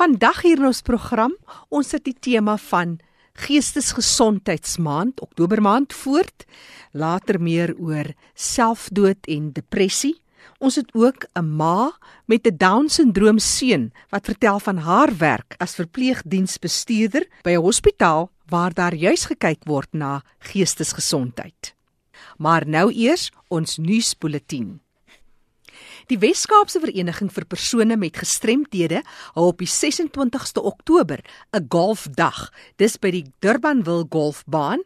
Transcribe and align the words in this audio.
Vandag 0.00 0.38
hier 0.46 0.56
in 0.56 0.64
ons 0.64 0.78
program, 0.80 1.34
ons 1.68 1.90
het 1.92 2.06
die 2.06 2.16
tema 2.16 2.54
van 2.70 2.94
Geestesgesondheidsmaand, 3.36 5.20
Oktober 5.20 5.60
maand 5.60 5.92
voort. 5.92 6.46
Later 6.96 7.36
meer 7.36 7.74
oor 7.76 8.08
selfdood 8.32 9.28
en 9.28 9.50
depressie. 9.52 10.14
Ons 10.56 10.80
het 10.80 10.88
ook 10.96 11.28
'n 11.36 11.44
ma 11.44 11.92
met 12.24 12.46
'n 12.46 12.56
Down-sindroom 12.56 13.38
seun 13.38 13.92
wat 14.08 14.24
vertel 14.24 14.58
van 14.58 14.78
haar 14.78 15.12
werk 15.18 15.54
as 15.58 15.74
verpleegdiensbestuurder 15.74 17.28
by 17.42 17.50
'n 17.50 17.60
hospitaal 17.68 18.30
waar 18.48 18.72
daar 18.72 18.94
juis 18.94 19.24
gekyk 19.24 19.64
word 19.64 19.92
na 19.92 20.22
geestesgesondheid. 20.38 21.74
Maar 22.38 22.66
nou 22.66 22.90
eers 22.92 23.30
ons 23.48 23.76
nuusbulletin. 23.76 24.80
Die 26.10 26.18
Wes-Kaapse 26.18 26.80
Vereniging 26.82 27.28
vir 27.30 27.44
persone 27.46 27.94
met 27.94 28.16
gestremthede 28.18 29.04
hou 29.36 29.44
op 29.52 29.60
die 29.62 29.68
26ste 29.70 30.58
Oktober 30.58 31.20
'n 31.54 31.66
golfdag. 31.70 32.50
Dis 32.78 32.98
by 32.98 33.10
die 33.10 33.32
Durbanville 33.38 34.06
Golfbaan. 34.10 34.82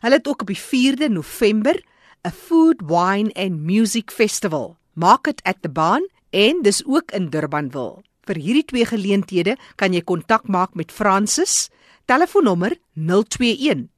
Hulle 0.00 0.14
het 0.14 0.28
ook 0.28 0.42
op 0.42 0.46
die 0.46 0.60
4de 0.60 1.08
November 1.08 1.74
'n 2.22 2.30
Food, 2.30 2.82
Wine 2.86 3.32
and 3.34 3.66
Music 3.66 4.12
Festival. 4.12 4.76
Maak 4.94 5.24
dit 5.24 5.42
at 5.42 5.56
the 5.62 5.68
baan 5.68 6.06
en 6.30 6.62
dis 6.62 6.84
ook 6.86 7.10
in 7.10 7.30
Durbanville. 7.30 8.02
Vir 8.22 8.36
hierdie 8.36 8.64
twee 8.64 8.86
geleenthede 8.86 9.56
kan 9.74 9.92
jy 9.92 10.02
kontak 10.02 10.46
maak 10.46 10.74
met 10.74 10.92
Francis. 10.92 11.68
Telefoonnommer 12.04 12.78
021 12.94 13.88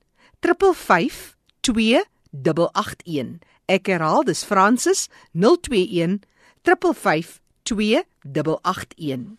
355 0.40 1.36
2881. 1.60 3.53
Ek 3.70 3.86
herhaal, 3.88 4.24
dis 4.28 4.44
Francis 4.44 5.08
021 5.32 6.20
355 6.64 7.40
2881. 7.64 9.36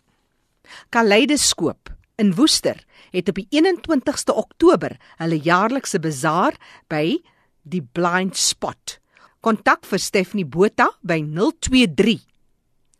Kaleidoskoop 0.90 1.94
in 2.18 2.34
Woester 2.34 2.82
het 3.14 3.28
op 3.30 3.38
die 3.38 3.46
21ste 3.54 4.34
Oktober 4.34 4.98
hulle 5.20 5.38
jaarlikse 5.38 6.00
bazaar 6.02 6.58
by 6.90 7.22
die 7.62 7.82
Blind 7.82 8.36
Spot. 8.38 8.98
Kontak 9.46 9.86
vir 9.86 9.98
Stephanie 10.02 10.46
Botha 10.46 10.90
by 11.06 11.22
023 11.22 12.26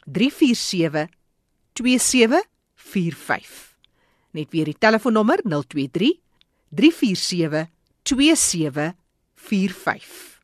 347 0.06 1.10
2745. 1.74 3.74
Net 4.36 4.52
weer 4.54 4.66
die 4.70 4.78
telefoonnommer 4.78 5.42
023 5.42 6.20
347 6.70 7.66
2745. 8.06 10.35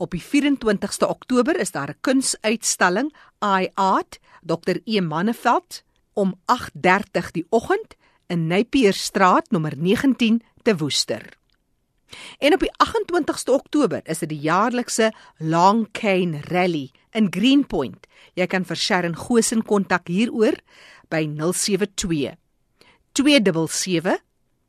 Op 0.00 0.14
die 0.16 0.22
24ste 0.24 1.04
Oktober 1.12 1.58
is 1.60 1.70
daar 1.70 1.90
'n 1.90 2.00
kunsuitstalling 2.00 3.12
I 3.44 3.68
Art 3.74 4.18
Dr. 4.42 4.76
E 4.84 5.00
Manneveld 5.00 5.82
om 6.12 6.40
8:30 6.44 7.30
die 7.30 7.46
oggend 7.48 7.96
in 8.26 8.46
Napierstraat 8.46 9.50
nommer 9.50 9.76
19 9.76 10.42
te 10.62 10.76
Woester. 10.76 11.38
En 12.38 12.52
op 12.52 12.60
die 12.60 12.72
28ste 12.76 13.52
Oktober 13.52 14.00
is 14.04 14.18
dit 14.18 14.28
die 14.28 14.40
jaarlikse 14.40 15.12
Long 15.36 15.88
Cane 15.92 16.40
Rally 16.40 16.90
in 17.10 17.26
Greenpoint. 17.30 18.06
Jy 18.34 18.46
kan 18.46 18.64
vir 18.64 18.76
Sharon 18.76 19.16
Gosen 19.16 19.62
kontak 19.62 20.08
hieroor 20.08 20.54
by 21.08 21.26
072 21.26 22.34
277 23.12 24.18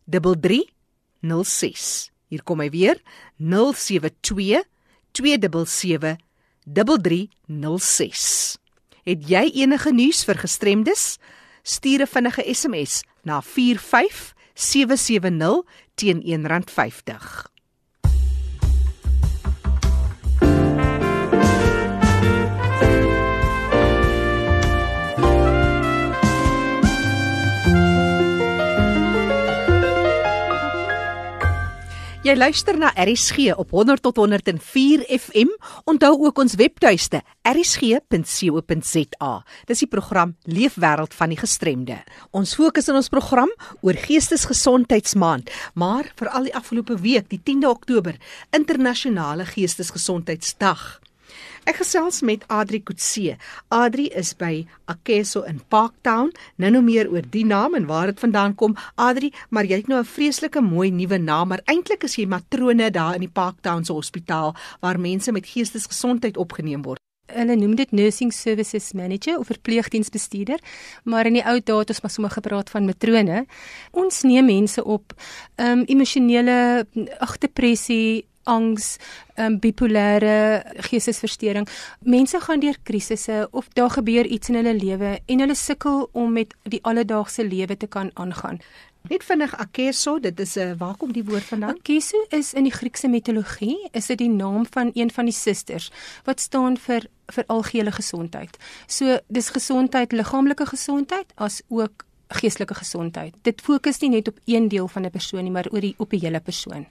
3306. 0.05 2.11
Hier 2.27 2.43
kom 2.43 2.59
hy 2.59 2.69
weer 2.69 3.01
072 3.37 4.70
277 5.11 6.17
3306. 6.63 8.57
Het 9.03 9.29
jy 9.29 9.51
enige 9.63 9.93
nuus 9.93 10.25
vir 10.25 10.37
gestremdes? 10.37 11.17
Stuur 11.63 12.01
'n 12.01 12.07
vinnige 12.07 12.53
SMS 12.53 13.03
na 13.23 13.41
45770 13.41 15.63
teen 15.95 16.21
R1.50. 16.21 17.51
Jy 32.21 32.35
luister 32.37 32.77
na 32.77 32.91
RSG 32.93 33.55
op 33.57 33.71
100 33.73 34.03
tot 34.05 34.19
104 34.21 35.01
FM. 35.09 35.49
Onthou 35.89 36.11
ook 36.27 36.37
ons 36.37 36.53
webtuiste 36.53 37.23
rsg.co.za. 37.49 39.31
Dis 39.65 39.81
die 39.81 39.89
program 39.89 40.35
Leefwêreld 40.45 41.17
van 41.17 41.33
die 41.33 41.39
gestremde. 41.41 41.97
Ons 42.29 42.53
fokus 42.53 42.93
in 42.93 43.01
ons 43.01 43.09
program 43.09 43.49
oor 43.81 43.97
Geestesgesondheidsmaand, 44.05 45.49
maar 45.73 46.13
vir 46.21 46.29
al 46.29 46.45
die 46.51 46.53
afgelope 46.53 47.01
week, 47.01 47.25
die 47.33 47.41
10de 47.41 47.73
Oktober, 47.73 48.21
internasionale 48.53 49.49
Geestesgesondheidsdag. 49.49 51.00
Ek 51.69 51.77
gesels 51.77 52.23
met 52.25 52.41
Adri 52.49 52.79
Kutse. 52.81 53.35
Adri 53.69 54.07
is 54.17 54.31
by 54.33 54.63
Akeso 54.89 55.43
in 55.45 55.59
Parktown. 55.69 56.31
Nou 56.57 56.71
nou 56.73 56.81
meer 56.81 57.09
oor 57.13 57.27
die 57.29 57.43
naam 57.45 57.75
en 57.77 57.85
waar 57.85 58.09
dit 58.09 58.23
vandaan 58.23 58.55
kom. 58.57 58.73
Adri, 58.97 59.29
maar 59.53 59.69
jy 59.69 59.83
het 59.83 59.87
nou 59.87 59.99
'n 60.01 60.09
vreeslike 60.09 60.61
mooi 60.61 60.89
nuwe 60.89 61.17
naam, 61.17 61.47
maar 61.49 61.61
eintlik 61.65 62.03
is 62.03 62.15
jy 62.15 62.25
matrone 62.25 62.89
daar 62.89 63.13
in 63.13 63.21
die 63.21 63.29
Parktown 63.33 63.83
se 63.83 63.93
hospitaal 63.93 64.55
waar 64.81 64.99
mense 64.99 65.31
met 65.31 65.45
geestesgesondheid 65.45 66.37
opgeneem 66.37 66.81
word. 66.81 66.99
Hulle 67.27 67.55
noem 67.55 67.75
dit 67.75 67.91
nursing 67.91 68.33
services 68.33 68.91
manager 68.93 69.37
of 69.37 69.47
verpleegdiensbestuurder, 69.47 70.59
maar 71.03 71.25
in 71.25 71.33
die 71.33 71.45
ou 71.45 71.59
dae 71.59 71.79
het 71.79 71.89
ons 71.89 72.01
maar 72.01 72.11
sommer 72.11 72.31
gepraat 72.31 72.69
van 72.69 72.85
matrone. 72.85 73.45
Ons 73.91 74.21
neem 74.21 74.45
mense 74.45 74.83
op 74.83 75.13
ehm 75.55 75.79
um, 75.79 75.83
emosionele 75.85 76.87
ag 77.19 77.37
depressie, 77.37 78.25
angs, 78.43 78.97
um, 79.35 79.59
bipolêre 79.59 80.63
geestesversteuring. 80.89 81.67
Mense 81.99 82.39
gaan 82.39 82.59
deur 82.59 82.77
krisisse 82.83 83.47
of 83.51 83.67
daar 83.73 83.89
gebeur 83.89 84.25
iets 84.25 84.49
in 84.49 84.55
hulle 84.55 84.75
lewe 84.75 85.19
en 85.25 85.39
hulle 85.39 85.55
sukkel 85.55 86.09
om 86.11 86.31
met 86.33 86.55
die 86.63 86.83
alledaagse 86.83 87.47
lewe 87.47 87.77
te 87.77 87.87
kan 87.87 88.11
aangaan. 88.13 88.61
Net 89.09 89.23
vinnig 89.25 89.55
Akeso, 89.57 90.19
dit 90.19 90.39
is 90.39 90.55
'n 90.55 90.59
uh, 90.59 90.73
waar 90.77 90.95
kom 90.97 91.11
die 91.11 91.25
woord 91.25 91.43
vandaan? 91.43 91.77
Akeso 91.79 92.17
is 92.29 92.53
in 92.53 92.63
die 92.63 92.71
Griekse 92.71 93.07
mitologie, 93.07 93.89
is 93.91 94.05
dit 94.05 94.17
die 94.17 94.29
naam 94.29 94.65
van 94.69 94.91
een 94.93 95.11
van 95.11 95.25
die 95.25 95.33
susters 95.33 95.91
wat 96.23 96.39
staan 96.39 96.77
vir 96.77 97.07
vir 97.31 97.43
algehele 97.47 97.91
gesondheid. 97.91 98.57
So 98.87 99.17
dis 99.27 99.49
gesondheid, 99.49 100.11
liggaamlike 100.11 100.65
gesondheid 100.65 101.33
as 101.35 101.61
ook 101.67 102.05
geestelike 102.33 102.75
gesondheid. 102.75 103.35
Dit 103.41 103.61
fokus 103.61 103.99
nie 104.01 104.09
net 104.09 104.27
op 104.27 104.39
een 104.45 104.67
deel 104.67 104.87
van 104.87 105.05
'n 105.05 105.11
persoon 105.11 105.43
nie, 105.43 105.51
maar 105.51 105.67
oor 105.71 105.81
die 105.81 105.95
op 105.97 106.09
die 106.09 106.19
hele 106.19 106.39
persoon. 106.39 106.87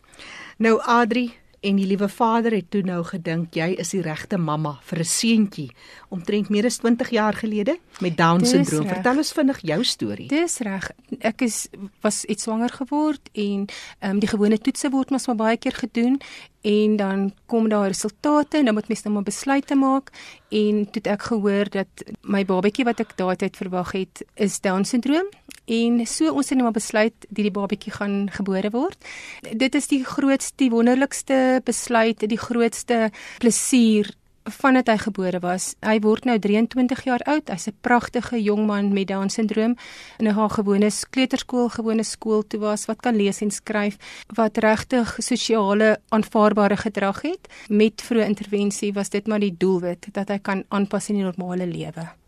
Nou 0.58 0.80
Adri, 0.82 1.32
en 1.60 1.76
die 1.76 1.86
liewe 1.86 2.08
vader 2.08 2.54
het 2.56 2.70
toe 2.72 2.80
nou 2.84 3.02
gedink 3.04 3.54
jy 3.56 3.74
is 3.82 3.92
die 3.92 4.00
regte 4.04 4.38
mamma 4.40 4.78
vir 4.88 4.98
'n 5.00 5.04
seentjie 5.04 5.70
omtrent 6.08 6.48
meer 6.48 6.64
as 6.64 6.78
20 6.78 7.10
jaar 7.10 7.34
gelede 7.34 7.78
met 8.00 8.16
down 8.16 8.44
syndroom. 8.44 8.88
Vertel 8.88 9.16
ons 9.16 9.32
vinnig 9.32 9.60
jou 9.60 9.84
storie. 9.84 10.28
Dis 10.28 10.58
reg. 10.58 10.90
Ek 11.20 11.42
is 11.42 11.68
was 12.00 12.24
iets 12.24 12.42
swanger 12.42 12.70
geword 12.70 13.28
en 13.32 13.66
ehm 13.98 14.10
um, 14.10 14.18
die 14.18 14.28
gewone 14.28 14.58
toetse 14.58 14.90
word 14.90 15.10
mos 15.10 15.26
maar 15.26 15.36
baie 15.36 15.56
keer 15.56 15.74
gedoen 15.74 16.20
en 16.60 16.96
dan 16.96 17.32
kom 17.46 17.68
daar 17.68 17.86
resultate 17.86 18.58
en 18.58 18.64
dan 18.64 18.74
moet 18.74 18.88
mens 18.88 19.02
nou 19.02 19.14
maar 19.14 19.22
besluite 19.22 19.74
maak 19.74 20.10
en 20.48 20.84
toe 20.84 21.00
het 21.02 21.06
ek 21.06 21.22
gehoor 21.22 21.70
dat 21.70 22.04
my 22.20 22.44
babatjie 22.44 22.84
wat 22.84 23.00
ek 23.00 23.16
daai 23.16 23.36
tyd 23.36 23.56
verwag 23.56 23.92
het 23.96 24.24
is 24.34 24.60
down 24.60 24.84
syndroom 24.84 25.28
en 25.70 26.00
so 26.06 26.32
ons 26.34 26.48
het 26.50 26.58
nou 26.58 26.66
maar 26.68 26.76
besluit 26.76 27.14
dat 27.28 27.44
die 27.44 27.54
babatjie 27.54 27.92
gaan 27.94 28.30
gebore 28.34 28.70
word. 28.74 28.98
Dit 29.54 29.74
is 29.78 29.86
die 29.90 30.02
grootste, 30.04 30.68
wonderlikste 30.72 31.60
besluit, 31.64 32.26
die 32.26 32.40
grootste 32.40 33.10
plesier 33.38 34.10
vandat 34.44 34.88
hy 34.88 34.96
gebore 34.96 35.40
was. 35.44 35.74
Hy 35.84 35.98
word 36.04 36.24
nou 36.24 36.38
23 36.38 37.04
jaar 37.04 37.22
oud. 37.26 37.48
Hy's 37.48 37.68
'n 37.68 37.76
pragtige 37.80 38.42
jong 38.42 38.66
man 38.66 38.92
met 38.92 39.08
Down 39.08 39.28
syndroom 39.28 39.76
in 40.18 40.28
'n 40.28 40.50
gewone 40.50 40.90
kleuterskool, 41.10 41.68
gewone 41.68 42.04
skool 42.04 42.42
toe 42.46 42.60
was 42.60 42.86
wat 42.86 43.00
kan 43.00 43.16
lees 43.16 43.40
en 43.40 43.50
skryf, 43.50 43.96
wat 44.34 44.58
regtig 44.58 45.16
sosiale 45.18 46.00
aanvaarbare 46.08 46.76
gedrag 46.76 47.22
het. 47.22 47.48
Met 47.68 48.02
vroeë 48.02 48.26
intervensie 48.26 48.92
was 48.92 49.10
dit 49.10 49.26
maar 49.26 49.40
die 49.40 49.56
doelwit 49.56 50.06
dat 50.12 50.28
hy 50.28 50.38
kan 50.38 50.64
aanpas 50.68 51.08
in 51.08 51.16
die 51.16 51.24
normale 51.24 51.66
lewe. 51.66 52.20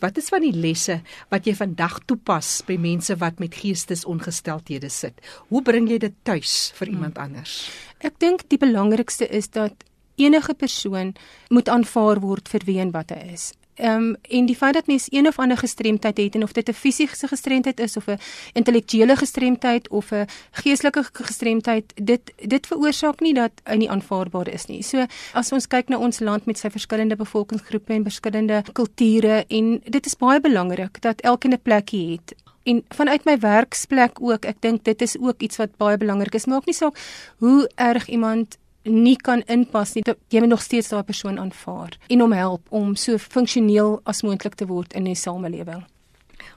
Wat 0.00 0.16
is 0.16 0.28
van 0.28 0.44
die 0.44 0.54
lesse 0.54 1.00
wat 1.32 1.46
jy 1.48 1.54
vandag 1.58 1.98
toepas 2.08 2.60
by 2.68 2.76
mense 2.80 3.16
wat 3.20 3.40
met 3.42 3.54
geestesongesteldhede 3.54 4.88
sit? 4.88 5.20
Hoe 5.48 5.62
bring 5.62 5.88
jy 5.90 5.98
dit 5.98 6.14
tuis 6.22 6.72
vir 6.78 6.86
hmm. 6.86 6.96
iemand 6.96 7.18
anders? 7.18 7.70
Ek 8.00 8.16
dink 8.22 8.46
die 8.48 8.60
belangrikste 8.60 9.28
is 9.28 9.50
dat 9.52 9.84
enige 10.20 10.54
persoon 10.54 11.14
moet 11.48 11.68
aanvaar 11.68 12.20
word 12.20 12.48
vir 12.52 12.66
wie 12.68 12.78
en 12.80 12.92
wat 12.96 13.10
hy 13.16 13.32
is. 13.32 13.50
Ehm 13.80 14.02
um, 14.02 14.16
en 14.22 14.46
die 14.46 14.56
feit 14.56 14.74
dat 14.74 14.86
mens 14.86 15.06
een 15.08 15.26
of 15.26 15.38
ander 15.38 15.56
gestremdheid 15.56 16.16
het 16.16 16.34
en 16.34 16.42
of 16.42 16.52
dit 16.52 16.68
'n 16.68 16.72
fisiese 16.72 17.28
gestremdheid 17.28 17.80
is 17.80 17.96
of 17.96 18.06
'n 18.06 18.18
intellektuele 18.52 19.16
gestremdheid 19.16 19.88
of 19.88 20.10
'n 20.10 20.26
geestelike 20.50 21.04
gestremdheid, 21.12 21.92
dit 21.94 22.32
dit 22.36 22.66
veroorsaak 22.66 23.20
nie 23.20 23.34
dat 23.34 23.52
hy 23.64 23.76
nie 23.76 23.90
aanvaarbaar 23.90 24.48
is 24.48 24.66
nie. 24.66 24.82
So 24.82 25.06
as 25.32 25.52
ons 25.52 25.66
kyk 25.66 25.88
na 25.88 25.98
ons 25.98 26.20
land 26.20 26.44
met 26.46 26.58
sy 26.58 26.70
verskillende 26.70 27.16
bevolkingsgroepe 27.16 27.92
en 27.92 28.02
verskillende 28.02 28.62
kulture 28.72 29.44
en 29.48 29.80
dit 29.84 30.06
is 30.06 30.16
baie 30.16 30.40
belangrik 30.40 31.00
dat 31.00 31.20
elkeen 31.20 31.52
'n 31.52 31.62
plekkie 31.62 32.10
het 32.12 32.34
en 32.62 32.84
vanuit 32.88 33.24
my 33.24 33.38
werksplek 33.38 34.20
ook 34.20 34.44
ek 34.44 34.60
dink 34.60 34.84
dit 34.84 35.02
is 35.02 35.18
ook 35.18 35.40
iets 35.40 35.56
wat 35.56 35.76
baie 35.76 35.96
belangrik 35.96 36.34
is 36.34 36.46
maak 36.46 36.66
nie 36.66 36.74
saak 36.74 36.98
hoe 37.38 37.70
erg 37.74 38.08
iemand 38.08 38.58
nie 38.84 39.16
kan 39.16 39.42
inpas 39.46 39.94
nie 39.94 40.04
jy 40.06 40.40
moet 40.40 40.52
nog 40.52 40.62
steeds 40.62 40.88
daai 40.88 41.04
persoon 41.04 41.38
aanvaar 41.38 41.98
en 42.08 42.20
hom 42.20 42.32
help 42.32 42.66
om 42.70 42.96
so 42.96 43.18
funksioneel 43.18 44.00
as 44.04 44.22
moontlik 44.22 44.54
te 44.54 44.66
word 44.66 44.94
in 44.94 45.04
die 45.04 45.14
samelewing 45.14 45.84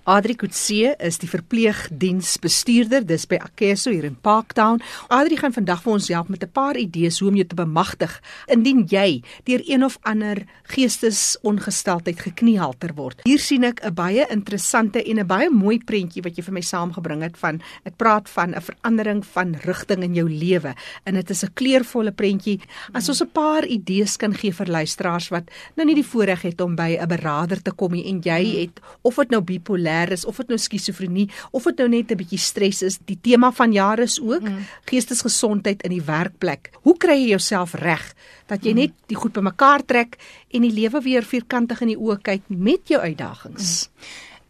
Adri 0.03 0.33
Kutse 0.35 0.97
is 0.99 1.15
die 1.21 1.29
verpleegdiensbestuurder 1.31 3.05
dis 3.07 3.23
by 3.31 3.37
Akeso 3.39 3.87
hier 3.93 4.03
in 4.03 4.17
Parktown. 4.19 4.81
Adri 5.07 5.37
gaan 5.39 5.53
vandag 5.55 5.79
vir 5.85 5.93
ons 5.93 6.09
help 6.11 6.27
met 6.27 6.43
'n 6.43 6.51
paar 6.51 6.75
idees 6.75 7.19
hoe 7.19 7.29
om 7.29 7.35
jou 7.35 7.47
te 7.47 7.55
bemagtig 7.55 8.11
indien 8.47 8.83
jy 8.85 9.23
deur 9.45 9.61
een 9.63 9.83
of 9.83 9.97
ander 10.03 10.43
geestesongesteldheid 10.63 12.19
gekniehalter 12.19 12.93
word. 12.95 13.21
Hier 13.23 13.39
sien 13.39 13.63
ek 13.63 13.79
'n 13.81 13.93
baie 13.93 14.25
interessante 14.29 15.01
en 15.01 15.19
'n 15.19 15.27
baie 15.27 15.49
mooi 15.49 15.79
prentjie 15.79 16.21
wat 16.21 16.35
jy 16.35 16.43
vir 16.43 16.53
my 16.53 16.61
saamgebring 16.61 17.21
het 17.21 17.37
van 17.37 17.61
ek 17.85 17.95
praat 17.95 18.27
van 18.29 18.55
'n 18.55 18.61
verandering 18.61 19.25
van 19.25 19.55
rigting 19.63 20.03
in 20.03 20.15
jou 20.15 20.29
lewe 20.29 20.75
en 21.05 21.13
dit 21.13 21.29
is 21.29 21.43
'n 21.43 21.53
kleurvolle 21.53 22.11
prentjie. 22.11 22.59
As 22.93 23.07
ons 23.07 23.21
'n 23.21 23.31
paar 23.31 23.65
idees 23.65 24.17
kan 24.17 24.33
gee 24.33 24.51
vir 24.51 24.67
luisteraars 24.67 25.29
wat 25.29 25.49
nou 25.75 25.85
nie 25.85 25.95
die 25.95 26.11
voorreg 26.11 26.41
het 26.41 26.61
om 26.61 26.75
by 26.75 26.97
'n 26.99 27.07
beraader 27.07 27.61
te 27.61 27.71
kom 27.71 27.91
nie 27.91 28.05
en 28.05 28.19
jy 28.19 28.61
het 28.61 28.81
of 29.01 29.15
dit 29.15 29.29
nou 29.29 29.41
bipolêr 29.41 29.92
bipolêr 29.93 30.11
is 30.13 30.25
of 30.25 30.37
dit 30.37 30.49
nou 30.49 30.57
skizofrenie 30.57 31.29
of 31.51 31.63
dit 31.63 31.77
nou 31.77 31.89
net 31.89 32.11
'n 32.11 32.17
bietjie 32.17 32.39
stres 32.39 32.81
is, 32.81 32.99
die 33.05 33.17
tema 33.21 33.51
van 33.51 33.71
jare 33.71 34.03
is 34.03 34.19
ook 34.19 34.41
mm. 34.41 34.65
geestesgesondheid 34.85 35.83
in 35.83 35.91
die 35.91 36.01
werkplek. 36.01 36.71
Hoe 36.83 36.97
kry 36.97 37.15
jy 37.15 37.29
jouself 37.29 37.73
reg 37.73 38.13
dat 38.47 38.63
jy 38.63 38.71
mm. 38.71 38.77
net 38.77 38.91
die 39.07 39.15
goed 39.15 39.33
bymekaar 39.33 39.85
trek 39.85 40.17
en 40.51 40.61
die 40.61 40.71
lewe 40.71 41.01
weer 41.01 41.23
vierkantig 41.23 41.81
in 41.81 41.87
die 41.87 41.99
oë 41.99 42.21
kyk 42.21 42.41
met 42.47 42.87
jou 42.87 42.99
uitdagings? 42.99 43.89
Mm. 43.89 44.03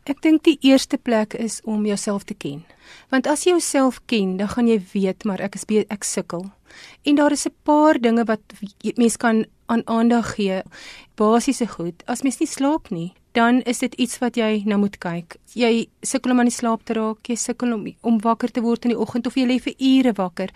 Ek 0.06 0.22
dink 0.22 0.44
die 0.44 0.58
eerste 0.62 0.98
plek 0.98 1.34
is 1.34 1.62
om 1.64 1.86
jouself 1.86 2.24
te 2.24 2.34
ken. 2.34 2.66
Want 3.10 3.28
as 3.28 3.46
jy 3.46 3.52
jouself 3.52 4.02
ken, 4.06 4.38
dan 4.38 4.50
gaan 4.50 4.68
jy 4.68 4.82
weet 4.94 5.24
maar 5.24 5.40
ek 5.40 5.56
is 5.56 5.66
ek 5.88 6.04
sukkel. 6.04 6.52
En 7.04 7.16
daar 7.16 7.32
is 7.32 7.46
'n 7.46 7.56
paar 7.64 8.00
dinge 8.00 8.24
wat 8.26 8.42
mens 8.96 9.18
kan 9.18 9.46
aan 9.66 9.88
aandag 9.88 10.36
gee. 10.36 10.62
Basiese 11.16 11.68
goed. 11.68 12.04
As 12.06 12.22
mens 12.22 12.40
nie 12.40 12.48
slaap 12.48 12.90
nie, 12.90 13.14
dan 13.34 13.62
is 13.66 13.82
dit 13.82 13.94
iets 13.98 14.20
wat 14.22 14.38
jy 14.38 14.62
nou 14.70 14.78
moet 14.84 14.96
kyk. 15.02 15.38
Jy 15.58 15.88
sukkel 16.06 16.34
om 16.34 16.42
aan 16.44 16.50
die 16.50 16.56
slaap 16.56 16.86
te 16.86 16.96
raak, 16.98 17.26
jy 17.28 17.38
sukkel 17.40 17.74
om 17.74 17.88
om 18.06 18.20
wakker 18.22 18.54
te 18.54 18.62
word 18.62 18.86
in 18.86 18.94
die 18.94 19.00
oggend 19.00 19.28
of 19.28 19.38
jy 19.38 19.48
lê 19.50 19.58
vir 19.62 19.74
ure 19.80 20.14
wakker. 20.18 20.54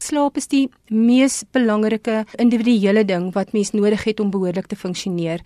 Slaap 0.00 0.40
is 0.40 0.48
die 0.48 0.66
mees 0.88 1.42
belangrike 1.52 2.24
individuele 2.40 3.04
ding 3.04 3.30
wat 3.36 3.52
mens 3.52 3.74
nodig 3.76 4.06
het 4.08 4.20
om 4.24 4.32
behoorlik 4.32 4.70
te 4.72 4.76
funksioneer. 4.76 5.44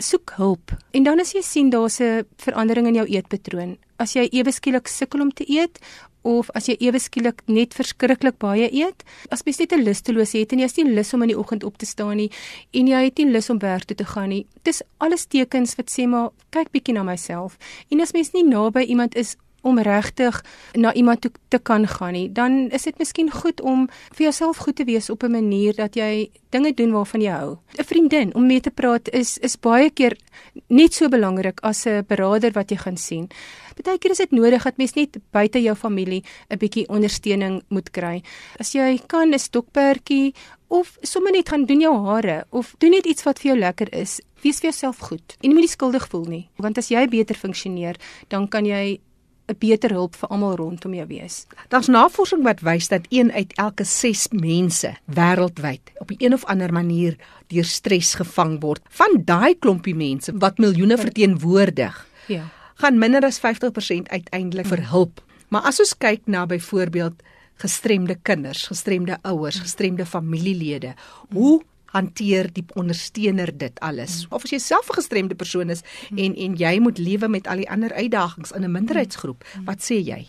Soek 0.00 0.34
hulp. 0.40 0.72
En 0.92 1.04
dan 1.06 1.20
as 1.20 1.34
jy 1.36 1.42
sien 1.42 1.70
daar's 1.70 2.00
'n 2.00 2.26
verandering 2.36 2.86
in 2.88 2.94
jou 2.94 3.06
eetpatroon, 3.06 3.76
as 3.98 4.14
jy 4.14 4.28
ewe 4.32 4.52
skielik 4.52 4.88
sukkel 4.88 5.20
om 5.20 5.30
te 5.30 5.44
eet 5.46 5.78
of 6.24 6.50
as 6.54 6.68
jy 6.68 6.76
ewe 6.80 6.98
skielik 6.98 7.42
net 7.46 7.74
verskriklik 7.76 8.38
baie 8.42 8.68
eet, 8.72 9.04
as 9.30 9.44
jy 9.44 9.54
net 9.58 9.72
'n 9.72 9.84
lusteloos 9.84 10.32
het 10.32 10.52
en 10.52 10.58
jy 10.58 10.66
het 10.66 10.76
nie 10.76 10.94
lus 10.94 11.14
om 11.14 11.22
in 11.22 11.28
die 11.28 11.38
oggend 11.38 11.64
op 11.64 11.78
te 11.78 11.86
staan 11.86 12.16
nie 12.16 12.30
en 12.72 12.86
jy 12.86 13.04
het 13.04 13.18
nie 13.18 13.30
lus 13.30 13.50
om 13.50 13.58
werk 13.58 13.84
toe 13.84 13.96
te 13.96 14.04
gaan 14.04 14.28
nie. 14.28 14.46
Dis 14.64 14.82
alles 14.98 15.26
tekens 15.26 15.76
wat 15.76 15.90
sê 15.90 16.06
maar 16.06 16.30
kyk 16.50 16.72
bietjie 16.72 16.94
na 16.94 17.02
myself. 17.02 17.58
En 17.90 18.00
as 18.00 18.12
mens 18.12 18.32
nie 18.32 18.44
naby 18.44 18.84
iemand 18.88 19.14
is 19.14 19.36
om 19.64 19.80
regtig 19.80 20.40
na 20.76 20.92
iemand 20.94 21.20
toe 21.24 21.30
te 21.48 21.58
kan 21.58 21.86
gaan 21.88 22.12
nie, 22.12 22.28
dan 22.32 22.68
is 22.70 22.84
dit 22.84 22.98
miskien 22.98 23.30
goed 23.30 23.60
om 23.60 23.86
vir 24.12 24.26
jouself 24.28 24.62
goed 24.64 24.76
te 24.76 24.84
wees 24.84 25.10
op 25.10 25.22
'n 25.24 25.30
manier 25.30 25.74
dat 25.74 25.96
jy 25.96 26.30
dinge 26.50 26.74
doen 26.74 26.92
waarvan 26.92 27.20
jy 27.20 27.30
hou. 27.30 27.58
'n 27.78 27.84
Vriendin 27.84 28.34
om 28.34 28.46
mee 28.46 28.60
te 28.60 28.70
praat 28.70 29.08
is 29.08 29.38
is 29.38 29.56
baie 29.56 29.90
keer 29.90 30.16
net 30.68 30.94
so 30.94 31.08
belangrik 31.08 31.60
as 31.62 31.86
'n 31.86 32.04
beraader 32.08 32.52
wat 32.52 32.70
jy 32.70 32.76
gaan 32.76 32.96
sien. 32.96 33.28
Partykeer 33.74 34.10
is 34.10 34.18
dit 34.18 34.30
nodig 34.30 34.62
dat 34.62 34.76
mens 34.76 34.94
net 34.94 35.18
buite 35.30 35.62
jou 35.62 35.74
familie 35.74 36.22
'n 36.50 36.58
bietjie 36.58 36.88
ondersteuning 36.88 37.62
moet 37.68 37.90
kry. 37.90 38.22
As 38.58 38.72
jy 38.72 39.00
kan 39.06 39.32
'n 39.34 39.38
stokperdjie 39.38 40.34
of 40.68 40.98
sommer 41.02 41.32
net 41.32 41.48
gaan 41.48 41.64
doen 41.64 41.80
jou 41.80 41.94
hare 42.06 42.44
of 42.50 42.74
doen 42.78 42.90
net 42.90 43.06
iets 43.06 43.22
wat 43.22 43.38
vir 43.38 43.50
jou 43.50 43.58
lekker 43.58 43.94
is, 43.94 44.20
wees 44.42 44.60
vir 44.60 44.70
jouself 44.70 44.98
goed. 44.98 45.36
En 45.40 45.50
jy 45.50 45.54
moet 45.54 45.66
nie 45.66 45.76
skuldig 45.76 46.08
voel 46.08 46.24
nie, 46.24 46.48
want 46.56 46.78
as 46.78 46.88
jy 46.88 47.06
beter 47.08 47.34
funksioneer, 47.34 47.96
dan 48.28 48.48
kan 48.48 48.66
jy 48.66 48.98
'n 49.46 49.56
beter 49.58 49.92
hulp 49.92 50.16
vir 50.16 50.28
almal 50.28 50.56
rondom 50.56 50.94
jou 50.94 51.06
wees. 51.06 51.46
Daar's 51.68 51.88
navorsing 51.88 52.42
wat 52.42 52.60
wys 52.60 52.88
dat 52.88 53.06
1 53.08 53.32
uit 53.32 53.52
elke 53.56 53.84
6 53.84 54.28
mense 54.30 54.96
wêreldwyd 55.04 55.92
op 55.98 56.10
'n 56.10 56.32
of 56.32 56.44
ander 56.44 56.72
manier 56.72 57.16
deur 57.48 57.64
stres 57.64 58.14
gevang 58.14 58.60
word. 58.60 58.80
Van 58.88 59.22
daai 59.24 59.54
klompie 59.58 59.94
mense 59.94 60.32
wat 60.38 60.58
miljoene 60.58 60.98
verteenwoordig, 60.98 62.06
ja, 62.26 62.48
gaan 62.74 62.98
minder 62.98 63.24
as 63.24 63.38
50% 63.38 64.08
uiteindelik 64.08 64.66
vir 64.66 64.88
hulp. 64.88 65.22
Maar 65.48 65.62
as 65.62 65.80
ons 65.80 65.94
kyk 65.98 66.26
na 66.26 66.46
byvoorbeeld 66.46 67.22
gestremde 67.56 68.16
kinders, 68.22 68.66
gestremde 68.66 69.18
ouers, 69.22 69.58
gestremde 69.58 70.06
familielede, 70.06 70.94
hoe 71.32 71.62
hanteer 71.94 72.50
die 72.52 72.64
ondersteuner 72.74 73.52
dit 73.58 73.80
alles. 73.80 74.24
Of 74.30 74.44
as 74.44 74.54
jy 74.54 74.58
self 74.58 74.90
'n 74.90 74.98
gestremde 75.00 75.34
persoon 75.34 75.70
is 75.70 75.82
en 76.16 76.34
en 76.36 76.56
jy 76.56 76.78
moet 76.80 76.98
lewe 76.98 77.28
met 77.28 77.46
al 77.46 77.62
die 77.62 77.70
ander 77.70 77.92
uitdagings 77.92 78.52
in 78.52 78.64
'n 78.64 78.72
minderheidsgroep, 78.72 79.44
wat 79.64 79.80
sê 79.80 80.02
jy? 80.02 80.26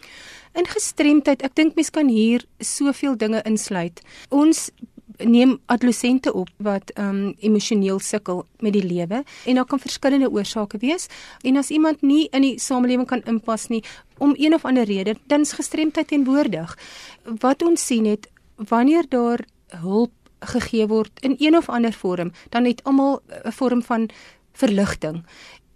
In 0.55 0.65
gestremdheid, 0.65 1.41
ek 1.43 1.55
dink 1.55 1.75
mens 1.75 1.89
kan 1.89 2.07
hier 2.07 2.45
soveel 2.59 3.17
dinge 3.17 3.41
insluit. 3.43 4.01
Ons 4.29 4.71
neem 5.17 5.59
adolessente 5.65 6.33
op 6.33 6.49
wat 6.57 6.91
um 6.99 7.33
emosioneel 7.39 7.99
sukkel 7.99 8.45
met 8.59 8.73
die 8.73 8.83
lewe 8.83 9.23
en 9.45 9.55
daar 9.55 9.65
kan 9.65 9.79
verskillende 9.79 10.29
oorsake 10.31 10.77
wees 10.81 11.07
en 11.43 11.57
as 11.57 11.69
iemand 11.69 12.01
nie 12.01 12.27
in 12.31 12.41
die 12.41 12.59
samelewing 12.59 13.07
kan 13.07 13.23
inpas 13.23 13.67
nie 13.67 13.83
om 14.17 14.35
een 14.37 14.53
of 14.53 14.65
ander 14.65 14.83
rede 14.83 15.15
dan 15.27 15.41
is 15.41 15.55
gestremdheid 15.55 16.07
teenwoordig 16.07 16.77
wat 17.39 17.63
ons 17.63 17.85
sien 17.85 18.05
het 18.05 18.29
wanneer 18.55 19.07
daar 19.09 19.45
hulp 19.69 20.11
gegee 20.45 20.87
word 20.87 21.11
in 21.21 21.35
een 21.39 21.57
of 21.57 21.69
ander 21.69 21.93
vorm, 21.93 22.31
dan 22.49 22.65
het 22.65 22.83
almal 22.83 23.21
'n 23.45 23.51
vorm 23.51 23.83
van 23.83 24.09
verligting. 24.53 25.23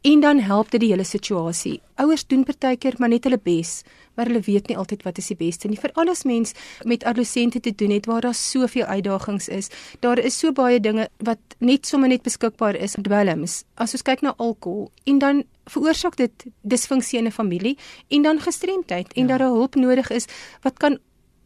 En 0.01 0.19
dan 0.19 0.39
help 0.39 0.71
dit 0.71 0.79
die 0.79 0.89
hele 0.93 1.03
situasie. 1.03 1.81
Ouers 1.99 2.23
doen 2.27 2.45
partykeer 2.47 2.95
maar 2.97 3.09
net 3.11 3.25
hulle 3.27 3.39
bes, 3.43 3.81
maar 4.15 4.29
hulle 4.31 4.39
weet 4.45 4.69
nie 4.71 4.77
altyd 4.79 5.03
wat 5.03 5.17
is 5.19 5.27
die 5.27 5.35
beste 5.35 5.67
nie. 5.67 5.79
Vir 5.79 5.91
alles 5.99 6.23
mens 6.23 6.53
met 6.87 7.03
adolessente 7.03 7.59
te 7.59 7.73
doen 7.75 7.91
het 7.91 8.07
waar 8.07 8.21
daar 8.21 8.35
soveel 8.35 8.85
uitdagings 8.87 9.47
is. 9.47 9.67
Daar 9.99 10.19
is 10.19 10.39
so 10.39 10.55
baie 10.55 10.79
dinge 10.79 11.09
wat 11.17 11.57
net 11.59 11.85
sommer 11.87 12.09
net 12.09 12.23
beskikbaar 12.23 12.79
is, 12.79 12.95
dwelms. 12.95 13.63
As 13.75 13.91
ons 13.97 14.05
kyk 14.07 14.23
na 14.23 14.33
alkohol 14.37 14.87
en 15.03 15.19
dan 15.19 15.43
veroorsaak 15.69 16.15
dit 16.15 16.47
disfunksie 16.61 17.19
in 17.19 17.27
'n 17.27 17.31
familie 17.31 17.77
en 18.07 18.21
dan 18.21 18.39
gestremdheid 18.39 19.13
en 19.13 19.27
ja. 19.27 19.37
daar 19.37 19.47
'n 19.47 19.53
hulp 19.53 19.75
nodig 19.75 20.09
is 20.09 20.25
wat 20.61 20.77
kan 20.77 20.99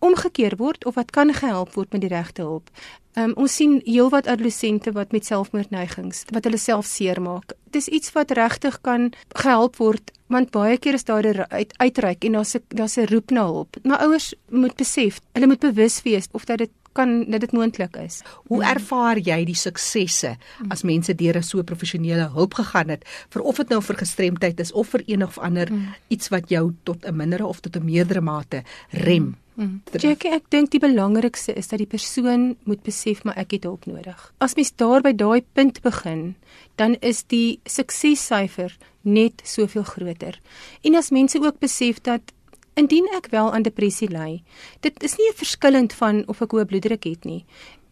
omgekeer 0.03 0.57
word 0.59 0.85
of 0.85 0.97
wat 0.99 1.11
kan 1.15 1.31
gehelp 1.33 1.73
word 1.77 1.91
met 1.95 2.03
die 2.03 2.11
regte 2.11 2.43
hulp. 2.43 2.69
Um, 3.13 3.35
ons 3.37 3.55
sien 3.55 3.77
heelwat 3.85 4.27
adolessente 4.27 4.91
wat 4.95 5.11
met 5.13 5.25
selfmoordneigings 5.29 6.23
wat 6.33 6.47
hulle 6.49 6.57
self 6.57 6.89
seermaak. 6.89 7.53
Dis 7.75 7.87
iets 7.87 8.11
wat 8.15 8.33
regtig 8.33 8.79
kan 8.81 9.11
gehelp 9.37 9.77
word 9.77 10.11
want 10.33 10.49
baie 10.51 10.79
keer 10.81 10.97
is 10.97 11.05
daar 11.05 11.25
'n 11.25 11.45
uit, 11.49 11.73
uitreik 11.77 12.25
en 12.25 12.31
daar's 12.31 12.55
'n 12.55 12.63
daar's 12.67 12.97
'n 12.97 13.05
roep 13.13 13.29
na 13.31 13.45
hulp. 13.45 13.77
Maar 13.83 13.99
ouers 13.99 14.33
moet 14.49 14.75
besef, 14.75 15.19
hulle 15.33 15.47
moet 15.47 15.59
bewus 15.59 16.01
wees 16.01 16.27
of 16.31 16.45
dat 16.45 16.57
dit 16.57 16.71
kan 16.93 17.25
dat 17.31 17.43
dit 17.45 17.51
moontlik 17.51 17.97
is. 18.01 18.21
Hoe 18.47 18.63
ervaar 18.63 19.17
jy 19.17 19.43
die 19.45 19.57
suksesse 19.57 20.35
as 20.69 20.83
mense 20.83 21.15
deur 21.15 21.41
so 21.43 21.63
professionele 21.63 22.29
hulp 22.33 22.53
gegaan 22.53 22.89
het 22.89 23.05
vir 23.33 23.41
of 23.41 23.61
dit 23.61 23.69
nou 23.69 23.81
vir 23.81 24.01
gestremdheid 24.01 24.59
is 24.59 24.71
of 24.71 24.93
vir 24.93 25.03
een 25.05 25.23
of 25.23 25.37
ander 25.37 25.67
hmm. 25.67 25.95
iets 26.07 26.29
wat 26.29 26.49
jou 26.49 26.73
tot 26.83 27.05
'n 27.05 27.15
mindere 27.15 27.45
of 27.45 27.59
tot 27.59 27.75
'n 27.75 27.85
meerdere 27.85 28.21
mate 28.21 28.63
rem? 28.89 29.35
Mm. 29.55 29.83
Jackie, 30.01 30.31
ek 30.33 30.47
dink 30.49 30.71
die 30.73 30.81
belangrikste 30.81 31.53
is 31.53 31.69
dat 31.69 31.77
die 31.77 31.89
persoon 31.89 32.55
moet 32.65 32.81
besef 32.85 33.21
maar 33.23 33.37
ek 33.37 33.51
het 33.57 33.67
hulp 33.69 33.85
nodig. 33.85 34.17
As 34.41 34.55
mens 34.57 34.73
daar 34.81 35.03
by 35.05 35.13
daai 35.13 35.43
punt 35.53 35.81
begin, 35.85 36.33
dan 36.81 36.97
is 37.01 37.21
die 37.29 37.59
suksessyfer 37.69 38.73
net 39.01 39.43
soveel 39.45 39.85
groter. 39.85 40.39
En 40.81 40.97
as 40.97 41.11
mense 41.13 41.37
ook 41.37 41.59
besef 41.61 42.01
dat 42.01 42.33
indien 42.79 43.07
ek 43.15 43.29
wel 43.31 43.53
aan 43.53 43.63
depressie 43.63 44.09
ly, 44.09 44.43
dit 44.79 45.03
is 45.03 45.17
nie 45.17 45.29
'n 45.29 45.37
verskillend 45.37 45.93
van 45.93 46.23
of 46.27 46.41
ek 46.41 46.51
hoë 46.51 46.65
bloeddruk 46.65 47.03
het 47.03 47.25
nie. 47.25 47.45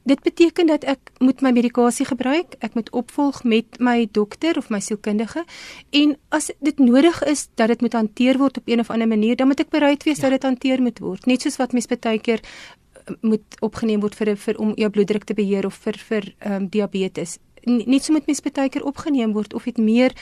Dit 0.04 0.22
beteken 0.22 0.66
dat 0.68 0.84
ek 0.84 1.12
moet 1.20 1.42
my 1.42 1.52
medikasie 1.52 2.06
gebruik, 2.06 2.56
ek 2.60 2.74
moet 2.74 2.90
opvolg 2.90 3.44
met 3.44 3.78
my 3.80 4.08
dokter 4.12 4.58
of 4.58 4.70
my 4.70 4.80
sielkundige 4.80 5.44
en 5.90 6.16
as 6.30 6.50
dit 6.60 6.80
nodig 6.80 7.24
is 7.24 7.50
dat 7.56 7.68
dit 7.68 7.82
moet 7.82 7.94
hanteer 7.94 8.38
word 8.38 8.58
op 8.58 8.64
een 8.66 8.80
of 8.80 8.90
ander 8.90 9.08
manier, 9.08 9.36
dan 9.36 9.48
moet 9.48 9.60
ek 9.60 9.70
bereid 9.70 10.04
wees 10.04 10.18
ja. 10.18 10.30
dat 10.30 10.32
dit 10.32 10.44
hanteer 10.44 10.82
moet 10.82 11.00
word. 11.00 11.26
Net 11.26 11.42
soos 11.42 11.58
wat 11.62 11.74
mens 11.74 11.86
baie 11.86 12.20
keer 12.20 12.42
eh, 12.42 13.14
moet 13.22 13.62
opgeneem 13.62 14.02
word 14.02 14.16
vir 14.16 14.36
vir 14.36 14.58
om 14.58 14.74
jou 14.76 14.90
bloeddruk 14.90 15.24
te 15.24 15.38
beheer 15.38 15.66
of 15.66 15.78
vir 15.86 15.98
vir 16.10 16.34
ehm 16.40 16.54
um, 16.64 16.68
diabetes. 16.68 17.38
net 17.66 18.04
so 18.04 18.14
moet 18.14 18.26
mens 18.26 18.42
baie 18.42 18.70
keer 18.70 18.86
opgeneem 18.86 19.34
word 19.34 19.54
of 19.54 19.64
het 19.70 19.78
meer 19.78 20.16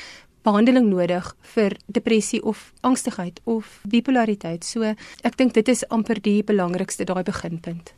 behandeling 0.50 0.90
nodig 0.90 1.34
vir 1.54 1.78
depressie 1.88 2.42
of 2.44 2.72
angstigheid 2.82 3.40
of 3.46 3.80
bipolariteit. 3.90 4.66
So 4.66 4.96
ek 5.24 5.38
dink 5.38 5.54
dit 5.58 5.70
is 5.70 5.86
amper 5.94 6.22
die 6.22 6.42
belangrikste 6.44 7.06
daai 7.06 7.24
beginpunt. 7.24 7.94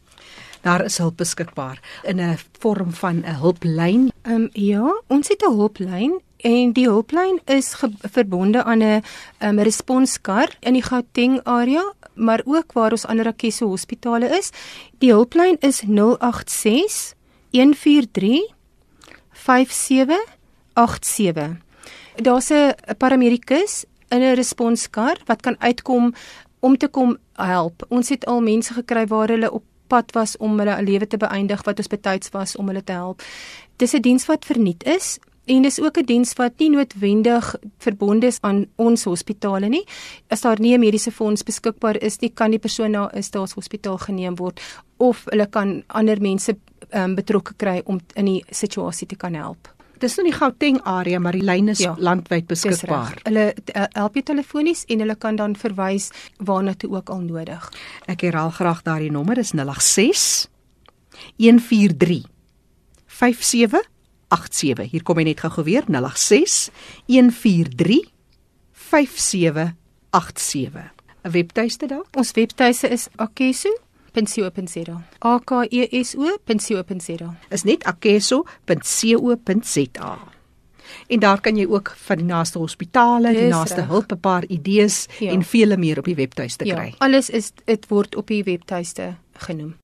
Daar 0.62 0.84
is 0.86 1.00
hulp 1.02 1.18
beskikbaar 1.18 1.80
in 2.04 2.22
'n 2.22 2.38
vorm 2.60 2.94
van 2.94 3.24
'n 3.26 3.40
hulplyn. 3.42 4.12
Ehm 4.22 4.34
um, 4.34 4.50
ja, 4.54 5.02
ons 5.08 5.28
het 5.28 5.42
'n 5.42 5.56
hulplyn 5.56 6.22
en 6.38 6.74
die 6.74 6.88
hulplyn 6.88 7.40
is 7.46 7.76
verbonde 8.18 8.64
aan 8.64 8.84
'n 8.84 9.04
um, 9.40 9.60
responskar 9.60 10.58
in 10.60 10.74
die 10.74 10.84
Gauteng 10.84 11.40
area, 11.44 11.94
maar 12.14 12.42
ook 12.46 12.74
waar 12.74 12.92
ons 12.92 13.06
ander 13.06 13.28
Akeso 13.28 13.68
hospitale 13.68 14.38
is. 14.38 14.50
Die 15.00 15.12
hulplyn 15.12 15.58
is 15.60 15.82
086 15.86 17.14
143 17.52 18.54
5787. 19.32 21.71
Daar's 22.22 22.52
'n 22.52 22.74
paramedikus 22.98 23.86
in 24.10 24.22
'n 24.22 24.36
responskar 24.36 25.18
wat 25.26 25.42
kan 25.42 25.56
uitkom 25.60 26.14
om 26.60 26.78
te 26.78 26.88
kom 26.88 27.18
help. 27.34 27.86
Ons 27.90 28.10
het 28.10 28.26
al 28.26 28.42
mense 28.42 28.74
gekry 28.74 29.08
waar 29.08 29.28
hulle 29.28 29.52
op 29.52 29.64
pad 29.88 30.12
was 30.12 30.38
om 30.38 30.60
hulle 30.60 30.84
lewe 30.84 31.08
te 31.08 31.18
beëindig 31.18 31.64
wat 31.64 31.78
ons 31.78 31.88
betyds 31.88 32.30
was 32.30 32.56
om 32.56 32.68
hulle 32.68 32.84
te 32.84 32.92
help. 32.92 33.22
Dis 33.76 33.94
'n 33.94 34.02
diens 34.02 34.26
wat 34.26 34.46
verniet 34.46 34.84
is 34.84 35.20
en 35.46 35.62
dis 35.62 35.82
ook 35.82 35.98
'n 35.98 36.06
diens 36.06 36.34
wat 36.34 36.54
nie 36.58 36.70
noodwendig 36.70 37.56
verbonde 37.78 38.28
is 38.28 38.42
aan 38.42 38.66
ons 38.76 39.04
hospitale 39.04 39.70
nie. 39.70 39.86
As 40.28 40.42
daar 40.42 40.60
nie 40.60 40.74
'n 40.74 40.80
mediese 40.80 41.12
fonds 41.12 41.44
beskikbaar 41.44 41.98
is 42.02 42.20
nie, 42.20 42.30
kan 42.34 42.52
die 42.52 42.60
persoon 42.60 42.92
na 42.92 43.10
'n 43.14 43.24
staatshospitaal 43.24 43.98
geneem 43.98 44.36
word 44.36 44.62
of 44.98 45.26
hulle 45.26 45.48
kan 45.50 45.84
ander 45.88 46.22
mense 46.22 46.58
um, 46.94 47.16
betrokke 47.16 47.54
kry 47.58 47.82
om 47.86 48.00
in 48.14 48.26
die 48.26 48.44
situasie 48.50 49.08
te 49.08 49.16
kan 49.16 49.34
help. 49.34 49.81
Dis 50.02 50.16
nou 50.18 50.24
die 50.26 50.34
Gauteng 50.34 50.80
area, 50.90 51.20
maar 51.22 51.36
die 51.38 51.44
lyn 51.46 51.70
is 51.70 51.78
ja, 51.84 51.92
landwyd 51.98 52.48
beskikbaar. 52.50 53.20
Hulle 53.28 53.54
eh, 53.54 53.84
help 53.94 54.16
jou 54.18 54.24
telefonies 54.32 54.86
en 54.90 55.00
hulle 55.04 55.16
kan 55.16 55.36
dan 55.38 55.56
verwys 55.60 56.10
waarna 56.42 56.74
toe 56.74 56.90
ook 56.96 57.10
al 57.14 57.22
nodig. 57.28 57.70
Ek 58.10 58.22
herhaal 58.26 58.50
graag 58.56 58.82
daardie 58.88 59.12
nommer 59.14 59.38
is 59.38 59.52
086 59.54 60.50
143 61.38 62.26
57 63.22 63.86
87. 64.32 64.92
Hier 64.92 65.04
kom 65.06 65.18
hy 65.22 65.26
net 65.28 65.40
gou 65.44 65.64
weer 65.68 65.86
086 65.86 66.72
143 67.12 68.10
5787. 68.72 70.90
'n 71.22 71.32
Webtuiste 71.32 71.88
daar? 71.88 72.06
Ons 72.18 72.32
webtuiste 72.34 72.90
is 72.90 73.08
akeso.co.za. 73.16 73.91
A 75.26 75.40
K 75.40 75.66
E 75.70 75.88
O.co.za. 76.18 77.36
Is 77.50 77.64
net 77.64 77.84
akeso.co.za. 77.84 78.52
En 81.08 81.20
daar 81.20 81.42
kan 81.42 81.56
jy 81.56 81.66
ook 81.70 81.94
van 82.06 82.18
die 82.18 82.26
naaste 82.26 82.60
hospitale, 82.60 83.34
die 83.34 83.48
naaste 83.48 83.82
hulp, 83.82 84.12
'n 84.12 84.20
paar 84.20 84.46
idees 84.46 85.08
ja. 85.20 85.32
en 85.32 85.44
vele 85.44 85.78
meer 85.78 86.00
op 86.00 86.06
die 86.06 86.16
webtuiste 86.16 86.66
ja, 86.66 86.76
kry. 86.76 86.86
Ja, 86.86 86.96
alles 86.98 87.30
is 87.30 87.52
dit 87.66 87.88
word 87.88 88.16
op 88.16 88.28
die 88.28 88.44
webtuiste 88.44 89.16
genoem. 89.34 89.76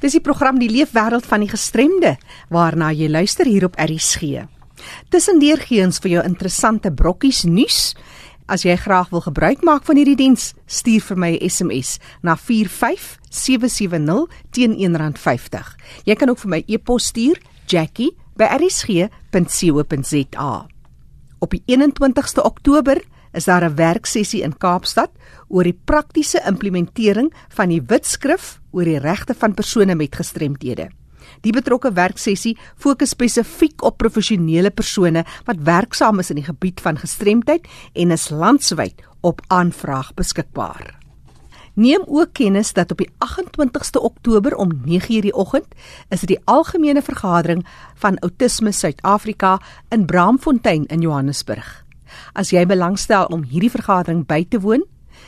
Dis 0.00 0.12
die 0.12 0.20
program 0.20 0.58
Die 0.58 0.70
Leefwêreld 0.70 1.26
van 1.26 1.40
die 1.40 1.48
Gestremde 1.48 2.16
waarna 2.48 2.92
jy 2.92 3.08
luister 3.08 3.46
hier 3.46 3.64
op 3.64 3.76
RSG. 3.80 4.22
Tussendeur 5.08 5.58
gee 5.58 5.84
ons 5.84 5.98
vir 5.98 6.10
jou 6.10 6.24
interessante 6.24 6.92
brokkies 6.92 7.44
nuus. 7.44 7.94
As 8.46 8.62
jy 8.62 8.76
graag 8.76 9.08
wil 9.08 9.20
gebruik 9.24 9.62
maak 9.64 9.86
van 9.88 9.96
hierdie 9.96 10.18
diens, 10.20 10.52
stuur 10.68 11.00
vir 11.00 11.16
my 11.16 11.32
'n 11.32 11.48
SMS 11.48 11.96
na 12.22 12.36
45770 12.36 14.28
teen 14.50 14.76
R1.50. 14.76 15.76
Jy 16.04 16.14
kan 16.14 16.28
ook 16.28 16.38
vir 16.38 16.50
my 16.50 16.64
e-pos 16.66 17.06
stuur, 17.06 17.40
jackie@rsg.co.za. 17.66 20.66
Op 21.38 21.50
die 21.50 21.62
21ste 21.66 22.44
Oktober 22.44 23.02
is 23.32 23.44
daar 23.44 23.64
'n 23.64 23.74
werksessie 23.74 24.42
in 24.42 24.58
Kaapstad 24.58 25.10
oor 25.48 25.62
die 25.62 25.80
praktiese 25.84 26.42
implementering 26.46 27.34
van 27.48 27.68
die 27.68 27.82
wetskrif 27.82 28.60
oor 28.70 28.84
die 28.84 28.98
regte 28.98 29.34
van 29.34 29.54
persone 29.54 29.94
met 29.94 30.16
gestremthede. 30.16 30.90
Die 31.40 31.52
betrokke 31.52 31.92
werksessie 31.92 32.56
fokus 32.76 33.10
spesifiek 33.10 33.82
op 33.82 33.98
professionele 33.98 34.70
persone 34.70 35.24
wat 35.44 35.62
werksaam 35.62 36.18
is 36.18 36.30
in 36.30 36.36
die 36.36 36.48
gebied 36.48 36.80
van 36.80 36.98
gestremdheid 36.98 37.68
en 37.94 38.10
is 38.10 38.30
landwyd 38.30 39.02
op 39.20 39.40
aanvraag 39.48 40.14
beskikbaar. 40.14 41.04
Neem 41.74 42.02
ook 42.06 42.32
kennis 42.32 42.72
dat 42.72 42.90
op 42.90 42.98
die 42.98 43.10
28ste 43.18 44.00
Oktober 44.00 44.56
om 44.56 44.70
9:00 44.86 45.20
die 45.20 45.34
oggend 45.34 45.66
is 46.08 46.20
dit 46.20 46.28
die 46.28 46.40
algemene 46.44 47.02
vergadering 47.02 47.66
van 47.94 48.18
Autisme 48.18 48.72
Suid-Afrika 48.72 49.60
in 49.88 50.06
Braamfontein 50.06 50.86
in 50.86 51.00
Johannesburg. 51.00 51.84
As 52.32 52.50
jy 52.50 52.66
belangstel 52.66 53.24
om 53.24 53.42
hierdie 53.42 53.70
vergadering 53.70 54.26
by 54.26 54.46
te 54.48 54.60
woon, 54.60 54.84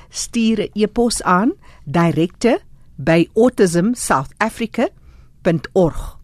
stuur 0.08 0.60
'n 0.60 0.70
e-pos 0.74 1.22
aan 1.22 1.52
direkte@autismsouthafrica.org. 5.46 6.18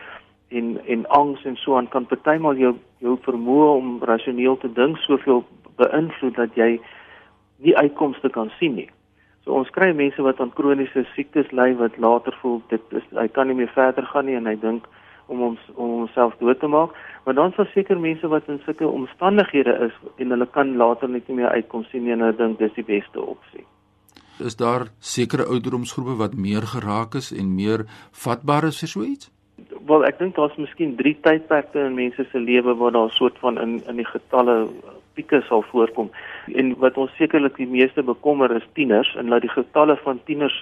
en 0.47 0.77
en 0.85 1.07
angs 1.07 1.45
en 1.45 1.55
so 1.55 1.77
aan 1.77 1.87
kan 1.87 2.05
partymal 2.05 2.55
jou 2.55 2.75
jou 2.97 3.17
vermoë 3.21 3.69
om 3.77 4.03
rasioneel 4.03 4.57
te 4.57 4.73
dink 4.73 4.97
soveel 4.97 5.43
beïnvloed 5.77 6.35
dat 6.35 6.55
jy 6.55 6.79
nie 7.57 7.77
uitkomste 7.77 8.29
kan 8.29 8.51
sien 8.59 8.75
nie. 8.75 8.89
So 9.47 9.55
ons 9.55 9.69
kry 9.71 9.93
mense 9.95 10.19
wat 10.19 10.41
aan 10.43 10.49
kroniese 10.51 11.05
siektes 11.13 11.53
ly 11.55 11.69
wat 11.79 11.95
later 12.03 12.35
voel 12.41 12.57
dit 12.67 12.95
is 12.99 13.05
hy 13.15 13.29
kan 13.31 13.47
nie 13.47 13.55
meer 13.55 13.69
verder 13.71 14.03
gaan 14.11 14.27
nie 14.27 14.35
en 14.35 14.49
hy 14.49 14.57
dink 14.59 14.89
om 15.31 15.45
ons 15.45 15.61
om 15.75 15.93
homself 16.01 16.35
dood 16.41 16.59
te 16.59 16.67
maak. 16.67 16.91
Maar 17.23 17.37
dan 17.37 17.53
is 17.53 17.55
daar 17.55 17.69
seker 17.71 17.99
mense 17.99 18.27
wat 18.27 18.49
in 18.51 18.59
sulke 18.65 18.87
omstandighede 18.87 19.77
is 19.87 19.95
en 20.19 20.35
hulle 20.35 20.49
kan 20.51 20.75
later 20.75 21.07
net 21.07 21.31
nie 21.31 21.39
meer 21.39 21.55
uitkom 21.55 21.87
sien 21.87 22.03
nie 22.03 22.11
en 22.17 22.25
hulle 22.25 22.35
dink 22.35 22.59
dis 22.59 22.75
die 22.75 22.85
beste 22.91 23.23
opsie. 23.23 23.63
Is 24.43 24.59
daar 24.59 24.89
sekere 24.99 25.47
ouderdomsgroepe 25.47 26.19
wat 26.19 26.35
meer 26.35 26.67
geraak 26.75 27.15
is 27.15 27.31
en 27.31 27.55
meer 27.55 27.87
vatbaar 28.25 28.67
is 28.73 28.83
vir 28.83 28.91
so 28.97 29.07
iets? 29.07 29.31
Wel, 29.87 30.03
ek 30.11 30.19
dink 30.19 30.35
daar's 30.35 30.59
miskien 30.59 30.97
3 30.99 31.15
tydperke 31.23 31.87
in 31.87 31.95
mense 31.95 32.27
se 32.33 32.43
lewe 32.43 32.75
waar 32.75 32.91
daar 32.91 33.07
'n 33.07 33.15
soort 33.15 33.39
van 33.39 33.57
in 33.63 33.79
in 33.87 34.03
die 34.03 34.11
getalle 34.11 34.67
pieke 35.17 35.41
sal 35.49 35.65
voorkom. 35.71 36.11
En 36.53 36.73
wat 36.83 36.97
ons 37.01 37.13
sekerlik 37.19 37.57
die 37.57 37.69
meeste 37.69 38.03
bekommer 38.05 38.53
is 38.55 38.67
tieners 38.77 39.13
en 39.19 39.33
dat 39.33 39.45
die 39.45 39.53
getalle 39.53 39.97
van 40.05 40.21
tieners 40.29 40.57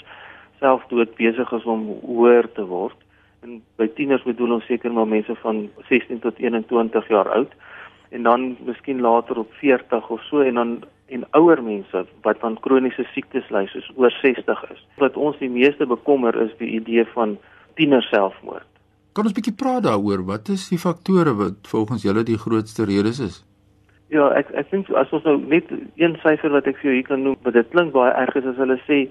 selfdood 0.63 1.15
besig 1.19 1.51
is 1.59 1.67
om 1.75 1.87
hoër 2.01 2.49
te 2.57 2.65
word. 2.65 2.97
En 3.43 3.61
by 3.79 3.87
tieners 3.97 4.23
bedoel 4.25 4.57
ons 4.57 4.67
seker 4.71 4.93
maar 4.93 5.09
mense 5.09 5.35
van 5.43 5.67
16 5.89 6.23
tot 6.23 6.39
21 6.41 7.07
jaar 7.13 7.29
oud 7.37 7.53
en 8.15 8.23
dan 8.23 8.51
miskien 8.65 9.01
later 9.03 9.41
op 9.41 9.51
40 9.59 10.09
of 10.09 10.21
so 10.29 10.41
en 10.41 10.61
dan 10.61 10.77
en 11.13 11.25
ouer 11.37 11.61
mense 11.63 12.05
wat 12.25 12.43
aan 12.43 12.55
kroniese 12.65 13.05
siektes 13.13 13.49
ly 13.53 13.65
soos 13.69 13.89
oor 13.95 14.13
60 14.21 14.63
is. 14.73 14.79
Wat 15.01 15.17
ons 15.17 15.37
die 15.37 15.49
meeste 15.49 15.85
bekommer 15.85 16.37
is 16.41 16.53
die 16.61 16.71
idee 16.79 17.05
van 17.13 17.37
tiener 17.77 18.01
selfmoord. 18.09 18.65
Kan 19.13 19.25
ons 19.25 19.33
'n 19.33 19.37
bietjie 19.37 19.55
praat 19.55 19.83
daaroor? 19.83 20.25
Wat 20.25 20.49
is 20.49 20.69
die 20.69 20.79
faktore 20.79 21.33
wat 21.35 21.67
volgens 21.67 22.01
julle 22.03 22.23
die 22.23 22.37
grootste 22.37 22.85
redes 22.85 23.19
is? 23.19 23.43
Ja, 24.13 24.27
ek 24.37 24.51
ek 24.53 24.69
dink 24.69 24.89
as 24.93 25.13
ons 25.15 25.23
nou 25.25 25.39
net 25.49 25.71
een 25.97 26.17
syfer 26.21 26.53
wat 26.53 26.67
ek 26.69 26.77
vir 26.81 26.91
jou 26.91 26.97
hier 26.99 27.07
kan 27.07 27.23
noem, 27.25 27.37
want 27.41 27.55
dit 27.57 27.71
klink 27.73 27.93
baie 27.95 28.13
erg 28.13 28.37
as 28.37 28.59
hulle 28.61 28.77
sê 28.85 29.05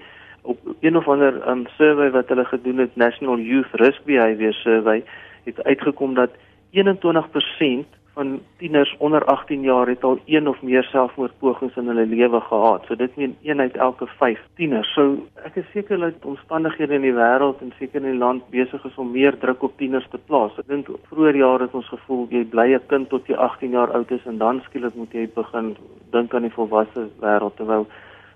op 0.45 0.61
een 0.85 0.95
of 0.95 1.07
ander 1.09 1.41
um, 1.49 1.65
survey 1.75 2.11
wat 2.13 2.29
hulle 2.31 2.45
gedoen 2.45 2.83
het, 2.83 2.95
National 2.95 3.41
Youth 3.41 3.73
Risk 3.81 4.05
Behaviour 4.05 4.53
Survey, 4.53 5.03
het 5.45 5.63
uitgekom 5.65 6.13
dat 6.15 6.37
21% 6.77 7.89
van 8.15 8.39
tieners 8.57 8.95
onder 8.97 9.25
18 9.25 9.61
jaar 9.61 9.87
het 9.87 10.03
al 10.03 10.19
een 10.25 10.47
of 10.47 10.61
meer 10.61 10.83
selfmoordpogings 10.83 11.75
in 11.75 11.87
hulle 11.91 12.05
lewe 12.05 12.39
gehad. 12.41 12.85
So 12.87 12.95
dit 12.95 13.15
meen 13.15 13.35
een 13.43 13.59
uit 13.59 13.75
elke 13.75 14.07
5 14.07 14.39
tieners. 14.55 14.93
So 14.93 15.17
ek 15.43 15.59
is 15.59 15.67
seker 15.73 15.99
dat 15.99 16.23
omstandighede 16.23 16.95
in 16.95 17.03
die 17.03 17.15
wêreld 17.15 17.59
en 17.61 17.73
seker 17.79 17.99
in 18.01 18.11
die 18.13 18.23
land 18.23 18.47
besig 18.55 18.85
is 18.87 18.95
om 18.95 19.11
meer 19.11 19.35
druk 19.39 19.63
op 19.67 19.75
tieners 19.77 20.07
te 20.11 20.21
plaas. 20.31 20.55
Ek 20.63 20.71
dink 20.71 20.89
vroeër 21.11 21.41
jare 21.43 21.67
het 21.67 21.75
ons 21.75 21.91
gevoel 21.91 22.27
jy 22.31 22.45
bly 22.55 22.67
'n 22.75 22.87
kind 22.87 23.09
tot 23.09 23.27
jy 23.27 23.35
18 23.35 23.75
jaar 23.75 23.91
oud 23.91 24.11
is 24.11 24.25
en 24.25 24.37
dan 24.37 24.61
skielik 24.65 24.95
moet 24.95 25.13
jy 25.13 25.27
begin 25.35 25.75
dink 26.11 26.33
aan 26.33 26.47
die 26.47 26.55
volwasse 26.57 27.09
wêreld 27.19 27.55
terwyl 27.59 27.87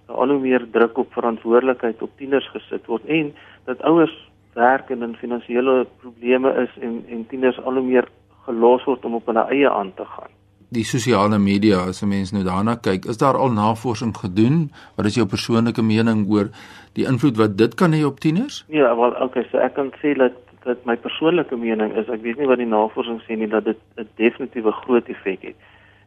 al 0.08 0.30
hoe 0.30 0.40
meer 0.40 0.66
druk 0.72 0.98
op 0.98 1.14
verantwoordelikheid 1.14 2.02
op 2.02 2.12
tieners 2.18 2.48
gesit 2.54 2.86
word 2.86 3.06
en 3.06 3.34
dat 3.66 3.82
ouers 3.82 4.16
werk 4.54 4.90
en 4.90 5.04
in 5.04 5.16
finansiële 5.16 5.86
probleme 6.02 6.54
is 6.64 6.74
en 6.82 7.04
en 7.10 7.28
tieners 7.28 7.60
al 7.64 7.74
hoe 7.80 7.86
meer 7.86 8.08
gelos 8.50 8.86
word 8.90 9.06
om 9.06 9.20
op 9.20 9.30
hulle 9.30 9.46
eie 9.54 9.70
aan 9.70 9.94
te 9.96 10.06
gaan. 10.16 10.34
Die 10.70 10.86
sosiale 10.86 11.40
media, 11.42 11.78
as 11.90 12.04
'n 12.04 12.10
mens 12.10 12.32
nou 12.32 12.44
daarna 12.44 12.76
kyk, 12.76 13.06
is 13.06 13.18
daar 13.18 13.38
al 13.38 13.52
navorsing 13.52 14.14
gedoen? 14.18 14.72
Wat 14.96 15.06
is 15.06 15.16
jou 15.16 15.26
persoonlike 15.26 15.82
mening 15.82 16.30
oor 16.30 16.50
die 16.94 17.06
invloed 17.06 17.38
wat 17.38 17.58
dit 17.58 17.74
kan 17.76 17.94
hê 17.94 18.04
op 18.06 18.20
tieners? 18.20 18.66
Ja, 18.68 18.96
wel, 18.96 19.14
okay, 19.26 19.48
so 19.52 19.58
ek 19.58 19.74
kan 19.74 19.92
sê 20.02 20.14
dat 20.18 20.34
dat 20.64 20.86
my 20.86 20.96
persoonlike 20.98 21.56
mening 21.56 21.96
is, 21.96 22.10
ek 22.10 22.22
weet 22.22 22.38
nie 22.38 22.48
wat 22.48 22.60
die 22.60 22.68
navorsing 22.68 23.22
sê 23.24 23.38
nie 23.38 23.48
dat 23.48 23.66
dit 23.66 23.80
'n 23.98 24.08
definitiewe 24.16 24.72
groot 24.72 25.08
effek 25.10 25.42
het. 25.42 25.56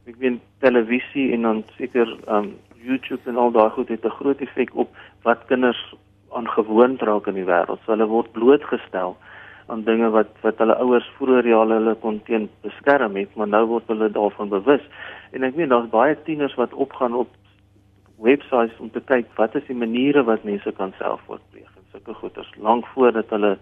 Ek 0.06 0.16
weet 0.18 0.40
televisie 0.60 1.32
en 1.32 1.42
dan 1.42 1.64
seker 1.78 2.16
um 2.28 2.54
YouTube 2.84 3.22
en 3.30 3.36
al 3.36 3.50
daai 3.50 3.70
goed 3.70 3.88
het 3.88 4.04
'n 4.04 4.18
groot 4.20 4.40
effek 4.40 4.70
op 4.74 4.88
wat 5.22 5.46
kinders 5.46 5.94
aan 6.32 6.48
gewoond 6.48 7.02
raak 7.02 7.26
in 7.26 7.34
die 7.34 7.44
wêreld. 7.44 7.80
So 7.84 7.92
hulle 7.92 8.06
word 8.06 8.32
blootgestel 8.32 9.16
aan 9.72 9.84
dinge 9.88 10.10
wat 10.12 10.32
wat 10.44 10.58
hulle 10.60 10.76
ouers 10.84 11.08
vroeër 11.16 11.48
jare 11.48 11.78
hulle 11.80 11.94
kon 12.04 12.20
teen 12.28 12.48
beskerm 12.64 13.16
het, 13.16 13.30
maar 13.36 13.48
nou 13.48 13.64
word 13.74 13.88
hulle 13.92 14.10
daarvan 14.12 14.50
bewus. 14.52 14.84
En 15.32 15.46
ek 15.48 15.56
weet 15.56 15.70
daar's 15.72 15.90
baie 15.92 16.16
tieners 16.26 16.56
wat 16.60 16.74
opgaan 16.86 17.16
op 17.16 17.30
websites 18.22 18.78
om 18.78 18.90
te 18.94 19.02
kyk 19.08 19.30
wat 19.38 19.56
is 19.58 19.68
die 19.68 19.78
maniere 19.78 20.24
wat 20.28 20.44
mense 20.46 20.72
kan 20.78 20.92
selfmoord 20.98 21.44
pleeg 21.50 21.70
en 21.78 21.86
sulke 21.94 22.14
goeters 22.20 22.50
lank 22.66 22.86
voordat 22.94 23.32
hulle 23.34 23.56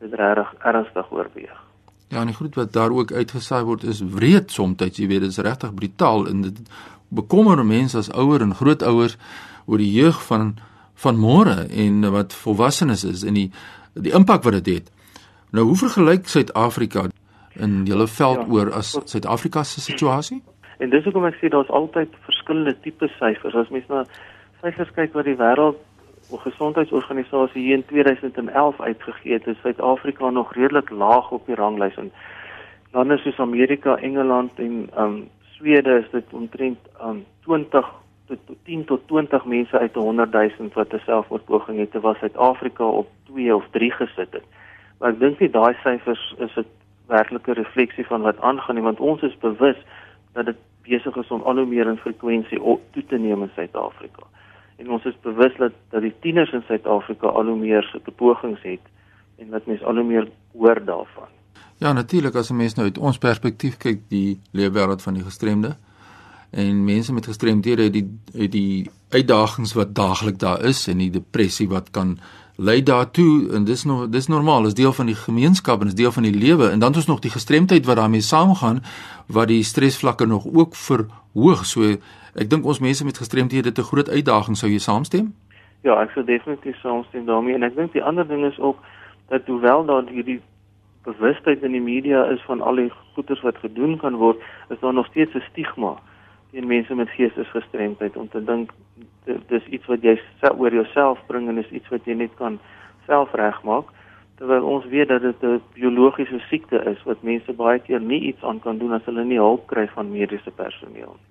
dit 0.00 0.14
regtig 0.16 0.54
ernstig 0.72 1.12
oorweeg. 1.12 1.58
Ja, 2.10 2.22
en 2.24 2.32
die 2.32 2.38
goed 2.38 2.56
wat 2.58 2.72
daar 2.74 2.90
ook 2.90 3.12
uitgesaai 3.12 3.62
word 3.68 3.84
is 3.86 4.00
wreed 4.02 4.50
soms, 4.50 4.80
jy 4.98 5.06
weet, 5.06 5.26
dit 5.26 5.30
is 5.30 5.44
regtig 5.44 5.74
brutaal 5.74 6.26
en 6.30 6.46
dit 6.48 6.64
bekommer 7.10 7.62
mense 7.66 7.98
as 7.98 8.10
ouer 8.10 8.42
en 8.42 8.56
grootouers 8.56 9.18
oor 9.66 9.78
die 9.78 9.92
jeug 9.92 10.18
van 10.30 10.56
van 11.00 11.16
môre 11.16 11.62
en 11.70 12.02
wat 12.12 12.34
volwassenes 12.36 13.04
is 13.08 13.22
en 13.24 13.38
die 13.38 13.50
die 13.94 14.12
impak 14.14 14.42
wat 14.44 14.58
dit 14.58 14.66
het. 14.74 14.88
het. 14.88 14.99
Nou 15.50 15.64
hoe 15.66 15.76
vergelyk 15.76 16.28
Suid-Afrika 16.28 17.08
in 17.58 17.84
julle 17.84 18.06
veld 18.06 18.36
ja, 18.36 18.46
oor 18.48 18.72
as 18.72 18.94
Suid-Afrika 19.04 19.62
se 19.62 19.80
situasie? 19.80 20.42
En 20.78 20.90
dis 20.90 21.04
hoekom 21.04 21.26
ek 21.26 21.40
sê 21.40 21.50
daar's 21.50 21.72
altyd 21.74 22.12
verskillende 22.26 22.76
tipe 22.84 23.08
syfers. 23.18 23.56
As 23.58 23.72
mens 23.74 23.88
na 23.90 24.04
syfers 24.62 24.92
kyk 24.94 25.16
wat 25.18 25.26
die 25.26 25.34
wêreld 25.40 25.80
gesondheidsorganisasie 26.30 27.64
hier 27.64 27.80
in 27.80 27.84
2011 27.90 28.80
uitgegee 28.80 29.32
het, 29.32 29.48
is 29.50 29.58
Suid-Afrika 29.64 30.30
nog 30.30 30.54
redelik 30.54 30.90
laag 30.90 31.30
op 31.34 31.46
die 31.50 31.58
ranglys 31.58 31.98
en 31.98 32.12
lande 32.94 33.18
soos 33.18 33.42
Amerika, 33.42 33.96
Engeland 33.96 34.62
en 34.62 34.86
um 34.94 35.18
Swede 35.56 35.98
is 36.04 36.10
dit 36.14 36.30
omtrent 36.30 36.78
um 37.02 37.24
20 37.42 37.90
tot 38.30 38.38
10 38.64 38.84
tot 38.86 39.02
20 39.10 39.44
mense 39.44 39.78
uit 39.78 39.94
100 39.94 40.32
000 40.32 40.70
wat 40.74 40.94
'n 40.94 41.02
selfmoordpoging 41.04 41.78
het, 41.78 41.90
terwyl 41.90 42.14
Suid-Afrika 42.14 42.84
op 42.84 43.08
2 43.26 43.54
of 43.54 43.66
3 43.70 43.90
gesit 43.90 44.32
het. 44.38 44.46
Maar 45.00 45.14
ek 45.14 45.20
dink 45.20 45.40
nie 45.40 45.50
daai 45.50 45.74
syfers 45.82 46.34
is 46.38 46.56
'n 46.56 46.66
werklike 47.08 47.52
refleksie 47.52 48.06
van 48.06 48.22
wat 48.22 48.40
aangaan 48.40 48.74
nie, 48.74 48.84
want 48.84 49.00
ons 49.00 49.22
is 49.22 49.36
bewus 49.40 49.76
dat 50.32 50.46
dit 50.46 50.56
besig 50.82 51.16
is 51.16 51.30
om 51.30 51.42
al 51.42 51.56
hoe 51.56 51.66
meer 51.66 51.88
in 51.88 51.96
frekwensie 51.96 52.60
toe 52.92 53.04
te 53.08 53.18
neem 53.18 53.42
in 53.42 53.50
Suid-Afrika. 53.54 54.22
En 54.76 54.90
ons 54.90 55.04
is 55.04 55.16
bewus 55.22 55.56
dat 55.58 55.72
dat 55.90 56.02
die 56.02 56.14
tieners 56.20 56.52
in 56.52 56.64
Suid-Afrika 56.66 57.26
al 57.26 57.46
hoe 57.46 57.58
meer 57.58 57.82
sulke 57.82 58.10
pogings 58.10 58.62
het 58.62 58.84
en 59.38 59.50
dat 59.50 59.66
mense 59.66 59.84
al 59.84 59.94
hoe 59.94 60.04
meer 60.04 60.28
hoor 60.52 60.84
daarvan. 60.84 61.28
Ja, 61.78 61.92
natuurlik 61.92 62.34
as 62.34 62.50
'n 62.50 62.56
mens 62.56 62.74
nou 62.74 62.86
uit 62.86 62.98
ons 62.98 63.18
perspektief 63.18 63.76
kyk, 63.76 64.00
die 64.08 64.40
leefwêreld 64.52 65.02
van 65.02 65.14
die 65.14 65.24
gestremde 65.24 65.76
en 66.50 66.84
mense 66.84 67.12
met 67.12 67.26
gestremdhede 67.26 67.82
het 67.82 67.92
die 67.92 68.08
het 68.32 68.52
die 68.52 68.90
uitdagings 69.08 69.72
wat 69.72 69.94
daagliks 69.94 70.38
daar 70.38 70.64
is 70.64 70.86
en 70.88 70.98
die 70.98 71.10
depressie 71.10 71.68
wat 71.68 71.90
kan 71.90 72.18
lei 72.60 72.82
daartoe 72.82 73.52
en 73.56 73.64
dis 73.64 73.84
nog 73.84 74.08
dis 74.08 74.26
normaal 74.28 74.66
is 74.66 74.74
deel 74.74 74.92
van 74.92 75.06
die 75.06 75.14
gemeenskap 75.14 75.80
en 75.80 75.86
is 75.86 75.94
deel 75.94 76.12
van 76.12 76.22
die 76.22 76.34
lewe. 76.34 76.68
En 76.70 76.78
dan 76.78 76.94
is 76.94 77.06
nog 77.06 77.20
die 77.20 77.30
gestremdheid 77.30 77.86
wat 77.86 77.96
daarmee 77.96 78.20
saamgaan 78.20 78.80
wat 79.26 79.48
die 79.48 79.62
stresvlakke 79.62 80.26
nog 80.26 80.44
ook 80.54 80.74
verhoog. 80.74 81.64
So 81.64 81.96
ek 82.34 82.50
dink 82.50 82.64
ons 82.64 82.82
mense 82.84 83.04
met 83.04 83.18
gestremdhede 83.18 83.68
het 83.68 83.78
'n 83.78 83.90
groot 83.92 84.10
uitdaging 84.10 84.56
sou 84.56 84.70
jy 84.70 84.78
saamstem. 84.78 85.34
Ja 85.82 86.02
ek 86.02 86.10
sou 86.10 86.24
definitief 86.24 86.76
saamstem 86.80 87.24
daarmee. 87.26 87.54
En 87.54 87.62
ek 87.62 87.76
dink 87.76 87.92
die 87.92 88.04
ander 88.04 88.28
ding 88.28 88.44
is 88.44 88.58
ook 88.58 88.78
dat 89.28 89.46
hoewel 89.46 89.84
daar 89.84 90.04
hierdie 90.08 90.40
bewustheid 91.02 91.62
in 91.62 91.72
die 91.72 91.80
media 91.80 92.24
is 92.24 92.42
van 92.46 92.60
al 92.60 92.74
die 92.74 92.92
goeders 93.14 93.40
wat 93.40 93.56
gedoen 93.56 93.96
kan 93.96 94.14
word 94.14 94.36
is 94.68 94.80
daar 94.80 94.94
nog 94.94 95.06
steeds 95.06 95.34
'n 95.34 95.42
stigma 95.50 95.96
teen 96.50 96.66
mense 96.66 96.94
met 96.94 97.10
geestesgestremdheid 97.16 98.16
om 98.16 98.28
te 98.28 98.44
dink 98.44 98.72
dis 99.24 99.66
iets 99.66 99.86
wat 99.86 100.02
jy 100.02 100.16
oor 100.56 100.74
jouself 100.74 101.22
bring 101.26 101.48
en 101.48 101.58
is 101.58 101.70
iets 101.70 101.88
wat 101.88 102.04
jy 102.04 102.14
net 102.14 102.34
kan 102.38 102.58
self 103.06 103.34
regmaak 103.38 103.90
terwyl 104.40 104.64
ons 104.74 104.86
weet 104.92 105.08
dat 105.08 105.22
dit 105.22 105.42
'n 105.42 105.62
biologiese 105.74 106.38
siekte 106.48 106.78
is 106.92 107.02
wat 107.02 107.22
mense 107.22 107.52
baie 107.52 107.78
keer 107.78 108.00
nie 108.00 108.20
iets 108.20 108.42
aan 108.42 108.60
kan 108.60 108.78
doen 108.78 108.92
as 108.92 109.04
hulle 109.04 109.24
nie 109.24 109.38
hulp 109.38 109.66
kry 109.66 109.86
van 109.88 110.12
mediese 110.12 110.50
personeel 110.50 111.14
nie. 111.18 111.29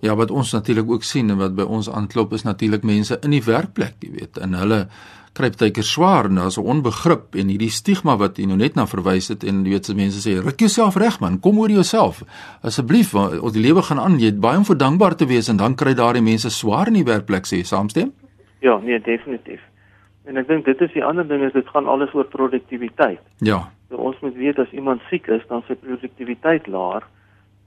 Ja, 0.00 0.14
wat 0.16 0.30
ons 0.30 0.52
natuurlik 0.52 0.90
ook 0.90 1.02
sien 1.04 1.30
en 1.30 1.36
wat 1.36 1.54
by 1.54 1.66
ons 1.68 1.90
aanklop 1.90 2.32
is 2.32 2.42
natuurlik 2.42 2.82
mense 2.82 3.18
in 3.20 3.34
die 3.34 3.44
werkplek, 3.44 3.98
jy 4.00 4.12
weet, 4.14 4.38
en 4.40 4.56
hulle 4.56 4.86
kry 5.36 5.50
baie 5.54 5.70
keer 5.70 5.86
swaar 5.86 6.26
en 6.26 6.40
daar's 6.40 6.58
'n 6.58 6.66
onbegrip 6.66 7.34
en 7.34 7.48
hierdie 7.48 7.70
stigma 7.70 8.16
wat 8.16 8.38
jy 8.38 8.46
nou 8.46 8.56
net 8.56 8.74
na 8.74 8.86
verwys 8.86 9.28
het 9.28 9.44
en 9.44 9.64
jy 9.64 9.70
weet 9.70 9.86
se 9.86 9.94
mense 9.94 10.20
sê 10.20 10.42
ruk 10.42 10.58
jouself 10.58 10.96
reg 10.96 11.20
man, 11.20 11.40
kom 11.40 11.58
oor 11.58 11.70
jouself. 11.70 12.22
Asseblief, 12.62 13.14
ons 13.14 13.52
die 13.52 13.62
lewe 13.62 13.82
gaan 13.82 14.00
aan, 14.00 14.18
jy 14.18 14.26
het 14.26 14.40
baie 14.40 14.58
om 14.58 14.64
vir 14.64 14.76
dankbaar 14.76 15.14
te 15.16 15.26
wees 15.26 15.48
en 15.48 15.56
dan 15.56 15.74
kry 15.74 15.94
daardie 15.94 16.22
mense 16.22 16.50
swaar 16.50 16.86
in 16.86 16.94
die 16.94 17.04
werkplek 17.04 17.46
sê 17.46 17.62
saamstem? 17.62 18.12
Ja, 18.60 18.78
nee, 18.78 19.00
definitief. 19.00 19.60
En 20.24 20.36
ek 20.36 20.48
dink 20.48 20.64
dit 20.64 20.80
is 20.80 20.92
die 20.92 21.04
ander 21.04 21.28
ding 21.28 21.42
is 21.42 21.52
dit 21.52 21.68
gaan 21.68 21.86
alles 21.86 22.12
oor 22.14 22.24
produktiwiteit. 22.24 23.20
Ja. 23.38 23.70
So, 23.88 23.96
ons 23.96 24.16
moet 24.20 24.34
weet 24.34 24.58
as 24.58 24.70
iemand 24.70 25.00
siek 25.10 25.26
is, 25.26 25.42
dan 25.48 25.62
sy 25.66 25.74
produktiwiteit 25.74 26.66
laag 26.66 27.06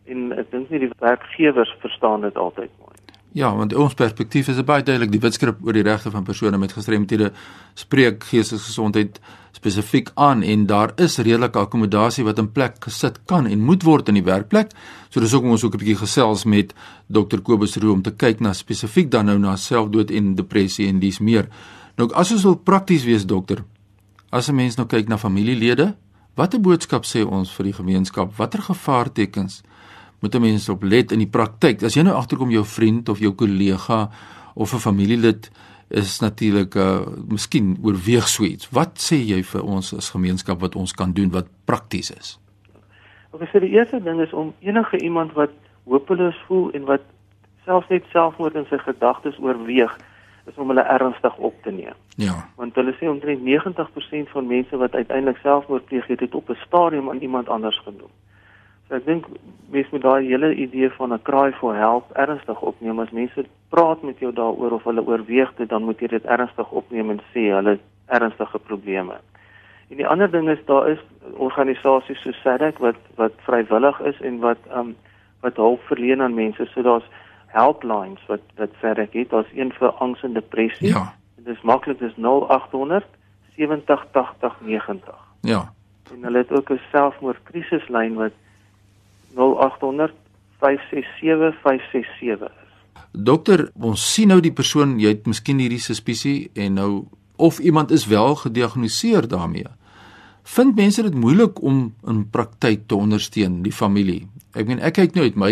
en 0.05 0.31
ek 0.31 0.51
dink 0.51 0.69
nie 0.69 0.79
die 0.79 0.91
werkgewers 0.99 1.71
verstaan 1.81 2.21
dit 2.21 2.35
altyd 2.35 2.71
mooi. 2.79 2.93
Ja, 3.33 3.49
want 3.57 3.73
ons 3.73 3.95
perspektief 3.97 4.51
is 4.51 4.59
baie 4.61 4.83
duidelik. 4.85 5.09
Die 5.09 5.21
Wetskrip 5.21 5.63
oor 5.65 5.73
die 5.73 5.81
regte 5.85 6.11
van 6.13 6.25
persone 6.25 6.57
met 6.61 6.75
gestremthede 6.75 7.31
spreek 7.73 8.27
geestesgesondheid 8.29 9.17
spesifiek 9.57 10.11
aan 10.21 10.43
en 10.45 10.67
daar 10.69 10.93
is 11.01 11.17
redelike 11.17 11.57
akkommodasie 11.57 12.25
wat 12.27 12.37
in 12.37 12.51
plek 12.53 12.77
gesit 12.85 13.17
kan 13.25 13.49
en 13.49 13.65
moet 13.65 13.85
word 13.87 14.11
in 14.13 14.19
die 14.19 14.25
werkplek. 14.27 14.69
So 15.09 15.23
dis 15.23 15.33
ook 15.33 15.49
ons 15.49 15.63
ook 15.65 15.73
'n 15.73 15.81
bietjie 15.81 15.97
gesels 16.05 16.45
met 16.45 16.75
Dr 17.09 17.41
Kobus 17.41 17.77
Roo 17.77 17.93
om 17.93 18.01
te 18.01 18.11
kyk 18.11 18.39
na 18.39 18.53
spesifiek 18.53 19.09
dan 19.09 19.25
nou 19.25 19.39
na 19.39 19.55
selfdood 19.55 20.11
en 20.11 20.35
depressie 20.35 20.87
en 20.87 20.99
dis 20.99 21.19
meer. 21.19 21.49
Nou 21.97 22.13
as 22.13 22.31
ons 22.31 22.43
wil 22.43 22.55
prakties 22.55 23.03
wees 23.03 23.25
dokter, 23.25 23.63
as 24.29 24.49
'n 24.49 24.55
mens 24.55 24.75
nou 24.75 24.87
kyk 24.87 25.07
na 25.07 25.17
familielede, 25.17 25.95
watter 26.35 26.59
boodskap 26.59 27.03
sê 27.03 27.25
ons 27.25 27.51
vir 27.51 27.63
die 27.63 27.73
gemeenskap? 27.73 28.35
Watter 28.37 28.61
gevaartekens 28.61 29.63
moet 30.23 30.35
'n 30.35 30.41
mens 30.41 30.69
op 30.69 30.83
let 30.83 31.11
in 31.11 31.19
die 31.19 31.27
praktyk. 31.27 31.83
As 31.83 31.93
jy 31.93 32.01
nou 32.01 32.15
agterkom 32.15 32.49
jou 32.49 32.65
vriend 32.65 33.09
of 33.09 33.19
jou 33.19 33.33
kollega 33.33 34.09
of 34.55 34.73
'n 34.73 34.79
familielid 34.79 35.51
is 35.89 36.19
natuurlik 36.19 36.75
uh 36.75 36.99
miskien 37.27 37.77
oorweeg 37.83 38.27
so 38.27 38.43
iets. 38.43 38.69
Wat 38.69 38.91
sê 38.97 39.15
jy 39.15 39.43
vir 39.43 39.63
ons 39.63 39.93
as 39.93 40.09
gemeenskap 40.09 40.59
wat 40.59 40.75
ons 40.75 40.93
kan 40.93 41.11
doen 41.13 41.29
wat 41.31 41.47
prakties 41.65 42.11
is? 42.11 42.39
Ek 43.41 43.49
sê 43.49 43.59
die 43.59 43.75
eerste 43.75 44.03
ding 44.03 44.21
is 44.21 44.33
om 44.33 44.53
enige 44.59 44.97
iemand 44.97 45.33
wat 45.33 45.51
hopeloos 45.83 46.39
voel 46.47 46.71
en 46.71 46.85
wat 46.85 47.01
selfs 47.65 47.89
net 47.89 48.03
selfmoord 48.11 48.55
in 48.55 48.65
sy 48.69 48.77
gedagtes 48.77 49.39
oorweeg, 49.39 49.97
is 50.45 50.55
om 50.55 50.67
hulle 50.67 50.83
ernstig 50.83 51.35
op 51.37 51.55
te 51.63 51.71
neem. 51.71 51.95
Ja. 52.15 52.47
Want 52.55 52.75
hulle 52.75 52.95
sê 52.99 53.07
omtrent 53.07 53.41
90% 53.41 54.29
van 54.29 54.47
mense 54.47 54.77
wat 54.77 54.93
uiteindelik 54.93 55.37
selfmoord 55.37 55.85
pleeg 55.85 56.07
het, 56.07 56.19
het 56.19 56.35
op 56.35 56.49
'n 56.49 56.63
stadium 56.65 57.09
aan 57.09 57.19
iemand 57.19 57.49
anders 57.49 57.79
genoem. 57.79 58.11
So 58.87 58.95
ek 58.95 59.05
dink 59.05 59.27
mense 59.73 59.89
moet 59.91 60.01
daai 60.01 60.27
hele 60.27 60.53
idee 60.55 60.89
van 60.97 61.13
'n 61.13 61.21
cry 61.21 61.51
for 61.51 61.75
help 61.75 62.11
ernstig 62.11 62.61
opneem. 62.61 62.99
As 62.99 63.11
mense 63.11 63.45
praat 63.69 64.03
met 64.03 64.19
jou 64.19 64.33
daaroor 64.33 64.71
of 64.71 64.83
hulle 64.83 65.05
oorweeg 65.05 65.53
dit, 65.55 65.69
dan 65.69 65.83
moet 65.83 65.99
jy 65.99 66.07
dit 66.07 66.25
ernstig 66.25 66.71
opneem 66.71 67.09
en 67.09 67.21
sê 67.33 67.49
hulle 67.53 67.79
ernstige 68.05 68.59
probleme. 68.59 69.15
En 69.89 69.97
die 69.97 70.07
ander 70.07 70.31
ding 70.31 70.49
is 70.49 70.65
daar 70.65 70.89
is 70.89 70.99
organisasies 71.37 72.21
so 72.21 72.31
SADC 72.31 72.77
wat 72.77 72.95
wat 73.15 73.33
vrywillig 73.47 73.99
is 73.99 74.21
en 74.21 74.39
wat 74.39 74.57
um 74.75 74.95
wat 75.41 75.55
hulp 75.55 75.81
verleen 75.81 76.21
aan 76.21 76.33
mense. 76.33 76.65
So 76.65 76.81
daar's 76.81 77.09
helplines 77.47 78.25
wat 78.27 78.41
wat 78.57 78.69
SADC 78.81 79.13
het. 79.13 79.29
Daar's 79.29 79.51
een 79.53 79.73
vir 79.73 79.91
angs 79.91 80.23
en 80.23 80.33
depressie. 80.33 80.87
Ja. 80.87 81.13
Dit 81.35 81.55
is 81.55 81.61
maklik, 81.61 81.99
dis 81.99 82.15
0800 82.15 83.05
70 83.55 84.05
80 84.11 84.55
90. 84.61 85.15
Ja. 85.41 85.73
En 86.13 86.23
hulle 86.23 86.37
het 86.37 86.51
ook 86.51 86.69
'n 86.69 86.81
selfmoordkrisislyn 86.91 88.13
wat 88.13 88.31
0800 89.35 90.13
567 90.63 91.59
567 91.61 92.47
is. 92.47 92.73
Dokter, 93.13 93.67
ons 93.77 94.13
sien 94.13 94.31
nou 94.31 94.39
die 94.41 94.53
persoon, 94.53 94.97
jy 95.01 95.13
het 95.13 95.27
miskien 95.29 95.59
hierdie 95.61 95.81
suspisie 95.81 96.49
en 96.57 96.79
nou 96.79 96.91
of 97.35 97.59
iemand 97.59 97.91
is 97.91 98.07
wel 98.09 98.35
gediagnoseer 98.41 99.27
daarmee. 99.27 99.69
Vind 100.43 100.75
mense 100.75 101.03
dit 101.03 101.15
moeilik 101.15 101.61
om 101.61 101.93
in 102.07 102.23
praktyk 102.29 102.87
te 102.87 102.95
ondersteun 102.95 103.61
die 103.63 103.73
familie? 103.73 104.27
Ek 104.53 104.67
meen 104.67 104.81
ek 104.83 104.97
kyk 104.99 105.15
nou 105.15 105.25
uit 105.25 105.37
my 105.39 105.51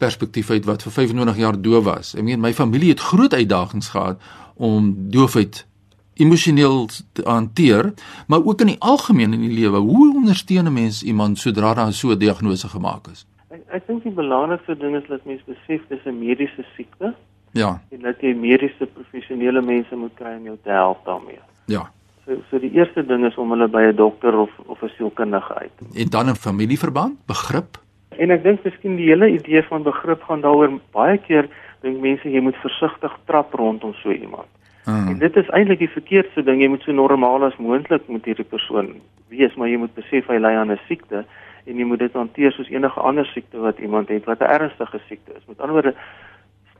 perspektief 0.00 0.50
uit 0.50 0.64
wat 0.68 0.82
vir 0.86 0.94
25 0.96 1.40
jaar 1.42 1.58
doof 1.60 1.84
was. 1.84 2.14
Ek 2.16 2.24
meen 2.24 2.40
my 2.40 2.52
familie 2.56 2.94
het 2.94 3.04
groot 3.04 3.34
uitdagings 3.36 3.92
gehad 3.92 4.22
om 4.56 4.94
doofheid 5.12 5.64
emosioneel 6.20 6.88
te 7.12 7.22
hanteer, 7.24 7.92
maar 8.26 8.44
ook 8.44 8.60
in 8.60 8.66
die 8.66 8.80
algemeen 8.80 9.32
in 9.32 9.40
die 9.40 9.56
lewe. 9.60 9.78
Hoe 9.78 10.14
ondersteun 10.14 10.66
'n 10.66 10.72
mens 10.72 11.02
iemand 11.02 11.38
sodra 11.38 11.74
daar 11.74 11.92
so 11.92 12.10
'n 12.10 12.18
diagnose 12.18 12.68
gemaak 12.68 13.06
is? 13.12 13.26
Ek 13.48 13.62
ek 13.68 13.86
dink 13.86 14.02
die 14.02 14.12
belangrikste 14.12 14.76
ding 14.76 14.96
is 14.96 15.08
dat 15.08 15.24
mense 15.24 15.44
besef 15.46 15.80
dis 15.88 16.04
'n 16.04 16.18
mediese 16.18 16.64
siekte 16.76 17.14
Ja, 17.52 17.80
en 17.90 18.00
dat 18.00 18.20
jy 18.20 18.34
mediese 18.34 18.86
professionele 18.86 19.60
mense 19.62 19.96
moet 19.96 20.14
kry 20.14 20.36
om 20.36 20.44
jou 20.44 20.56
te 20.62 20.70
help 20.70 21.04
daarmee. 21.04 21.38
ja. 21.66 21.90
So 22.26 22.36
so 22.50 22.58
die 22.58 22.70
eerste 22.70 23.06
ding 23.06 23.24
is 23.26 23.36
om 23.36 23.50
hulle 23.50 23.68
by 23.68 23.82
'n 23.82 23.96
dokter 23.96 24.38
of 24.38 24.50
of 24.66 24.82
'n 24.82 24.90
sielkundige 24.96 25.54
uit. 25.54 25.72
En 25.94 26.08
dan 26.08 26.28
'n 26.28 26.34
familieverband, 26.34 27.26
begrip. 27.26 27.78
En 28.18 28.30
ek 28.30 28.42
dink 28.42 28.64
miskien 28.64 28.96
die 28.96 29.08
hele 29.08 29.28
idee 29.30 29.62
van 29.62 29.82
begrip 29.82 30.22
gaan 30.22 30.40
daaroor 30.40 30.80
baie 30.92 31.18
keer 31.18 31.48
dink 31.82 32.00
mense 32.00 32.30
jy 32.30 32.40
moet 32.40 32.56
versigtig 32.56 33.12
trap 33.24 33.54
rondom 33.54 33.94
so 33.94 34.12
iemand. 34.12 34.46
En 34.86 35.12
Mm. 35.12 35.18
dit 35.18 35.36
is 35.36 35.48
eintlik 35.48 35.78
die 35.78 35.88
verkeerdste 35.88 36.42
ding. 36.42 36.60
Jy 36.60 36.68
moet 36.68 36.82
so 36.82 36.92
normaal 36.92 37.44
as 37.44 37.56
moontlik 37.56 38.08
met 38.08 38.24
hierdie 38.24 38.44
persoon 38.48 39.00
wees, 39.28 39.54
maar 39.54 39.68
jy 39.68 39.76
moet 39.76 39.94
besef 39.94 40.26
hy 40.26 40.38
ly 40.38 40.54
aan 40.56 40.70
'n 40.72 40.80
siekte 40.88 41.24
en 41.66 41.76
jy 41.76 41.84
moet 41.84 41.98
dit 41.98 42.12
hanteer 42.12 42.52
soos 42.52 42.68
enige 42.68 43.00
ander 43.00 43.26
siekte 43.26 43.58
wat 43.58 43.78
iemand 43.78 44.08
het 44.08 44.24
wat 44.24 44.40
'n 44.40 44.50
ernstige 44.50 45.00
siekte 45.08 45.32
is. 45.36 45.46
Met 45.46 45.60
ander 45.60 45.72
woorde, 45.72 45.94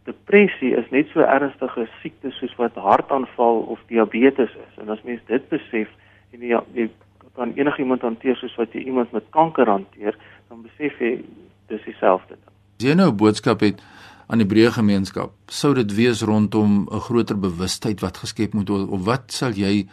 depressie 0.04 0.76
is 0.76 0.90
net 0.90 1.06
so 1.12 1.20
ernstige 1.20 1.88
siekte 2.02 2.30
soos 2.30 2.54
wat 2.56 2.74
hartaanval 2.74 3.60
of 3.68 3.78
diabetes 3.86 4.50
is. 4.50 4.74
En 4.80 4.88
as 4.88 5.02
mens 5.02 5.20
dit 5.26 5.48
besef 5.48 5.88
en 6.32 6.40
jy, 6.40 6.60
jy 6.72 6.90
kan 7.34 7.52
enigiemand 7.54 8.02
hanteer 8.02 8.36
soos 8.36 8.56
wat 8.56 8.72
jy 8.72 8.80
iemand 8.80 9.12
met 9.12 9.24
kanker 9.30 9.66
hanteer, 9.66 10.16
dan 10.48 10.62
besef 10.62 10.98
jy 10.98 11.24
dis 11.68 11.84
dieselfde 11.84 12.34
ding. 12.34 12.54
As 12.80 12.86
jy 12.86 12.94
nou 12.94 13.10
'n 13.10 13.16
boodskap 13.16 13.60
het 13.60 13.82
aan 14.30 14.38
die 14.38 14.46
breë 14.46 14.70
gemeenskap, 14.76 15.32
sou 15.50 15.72
dit 15.74 15.90
wees 15.96 16.22
rondom 16.22 16.86
'n 16.86 17.00
groter 17.06 17.38
bewustheid 17.38 18.00
wat 18.00 18.22
geskep 18.22 18.52
moet 18.54 18.68
word 18.68 18.88
of 18.88 19.04
wat 19.04 19.32
sal 19.32 19.50
jy 19.50 19.88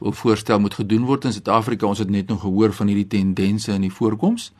voorstel 0.00 0.60
moet 0.60 0.74
gedoen 0.74 1.04
word 1.04 1.24
in 1.24 1.32
Suid-Afrika? 1.32 1.86
Ons 1.86 1.98
het 1.98 2.10
net 2.10 2.28
nog 2.28 2.40
gehoor 2.40 2.72
van 2.72 2.86
hierdie 2.86 3.06
tendense 3.06 3.72
in 3.72 3.80
die 3.80 3.92
voorkoms. 3.92 4.52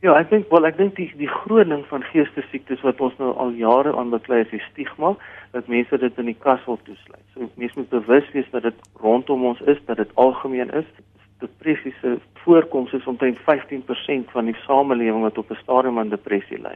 Ja, 0.00 0.16
ek 0.18 0.30
dink 0.30 0.50
wel 0.50 0.66
ek 0.66 0.76
dink 0.76 0.96
die 0.96 1.12
die 1.16 1.30
groot 1.30 1.68
ding 1.68 1.84
van 1.86 2.02
geestesiektes 2.02 2.80
wat 2.82 3.00
ons 3.00 3.14
nou 3.18 3.36
al 3.38 3.50
jare 3.50 3.96
aan 3.96 4.10
beklei 4.10 4.40
is 4.40 4.50
die 4.50 4.64
stigma 4.72 5.16
dat 5.52 5.68
mense 5.68 5.98
dit 5.98 6.18
in 6.18 6.26
die 6.26 6.38
kas 6.38 6.64
wil 6.66 6.78
toesluit. 6.82 7.26
So 7.34 7.46
mense 7.54 7.78
moet 7.78 7.90
bewus 7.90 8.32
wees 8.32 8.50
dat 8.50 8.62
dit 8.62 8.74
rondom 8.98 9.44
ons 9.44 9.60
is, 9.60 9.78
dat 9.86 9.96
dit 9.96 10.10
algemeen 10.14 10.70
is. 10.74 10.88
Depressie 11.38 11.94
se 12.00 12.18
voorkoms 12.42 12.92
is 12.92 13.06
omtrent 13.06 13.38
15% 13.46 14.34
van 14.34 14.50
die 14.50 14.58
samelewing 14.66 15.22
wat 15.22 15.38
op 15.38 15.50
'n 15.50 15.62
stadium 15.62 15.98
aan 15.98 16.08
depressie 16.08 16.58
ly. 16.58 16.74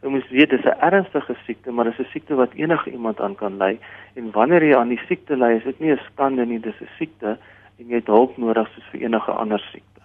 So 0.00 0.10
mens 0.10 0.28
weet 0.30 0.50
dis 0.50 0.64
'n 0.64 0.78
ernstige 0.80 1.36
siekte, 1.44 1.70
maar 1.72 1.84
dis 1.84 1.98
'n 1.98 2.10
siekte 2.12 2.34
wat 2.34 2.52
enige 2.54 2.90
iemand 2.90 3.20
aan 3.20 3.34
kan 3.34 3.56
ly 3.56 3.78
en 4.14 4.30
wanneer 4.30 4.62
jy 4.62 4.76
aan 4.76 4.88
die 4.88 5.04
siekte 5.08 5.36
ly, 5.36 5.56
is 5.56 5.64
dit 5.64 5.80
nie 5.80 5.92
'n 5.92 6.00
skande 6.12 6.46
nie, 6.46 6.60
dis 6.60 6.80
'n 6.80 6.88
siekte 6.98 7.38
en 7.78 7.88
jy 7.88 7.94
het 7.94 8.06
hulp 8.06 8.36
nodig 8.36 8.68
soos 8.74 8.84
vir 8.90 9.00
enige 9.00 9.32
ander 9.32 9.60
siekte. 9.72 10.00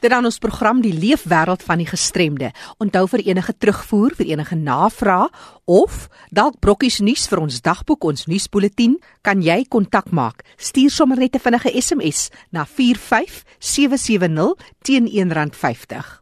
Dit 0.00 0.10
dan 0.10 0.24
ons 0.24 0.38
program 0.38 0.80
die 0.80 0.94
leefwêreld 0.94 1.62
van 1.66 1.78
die 1.82 1.86
gestremde. 1.86 2.52
Onthou 2.78 3.08
vir 3.10 3.20
enige 3.26 3.54
terugvoer, 3.58 4.14
vir 4.18 4.26
enige 4.32 4.54
navrae 4.54 5.28
of 5.64 6.08
dalk 6.30 6.58
brokkies 6.62 6.98
nuus 7.02 7.28
vir 7.30 7.38
ons 7.42 7.60
dagboek, 7.60 8.04
ons 8.04 8.26
nuusbulletin, 8.30 9.02
kan 9.26 9.42
jy 9.42 9.64
kontak 9.68 10.10
maak. 10.10 10.42
Stuur 10.56 10.90
sommer 10.90 11.18
net 11.18 11.34
'n 11.34 11.40
vinnige 11.40 11.82
SMS 11.82 12.30
na 12.50 12.64
45770 12.64 14.54
teen 14.82 15.06
R1.50. 15.06 16.20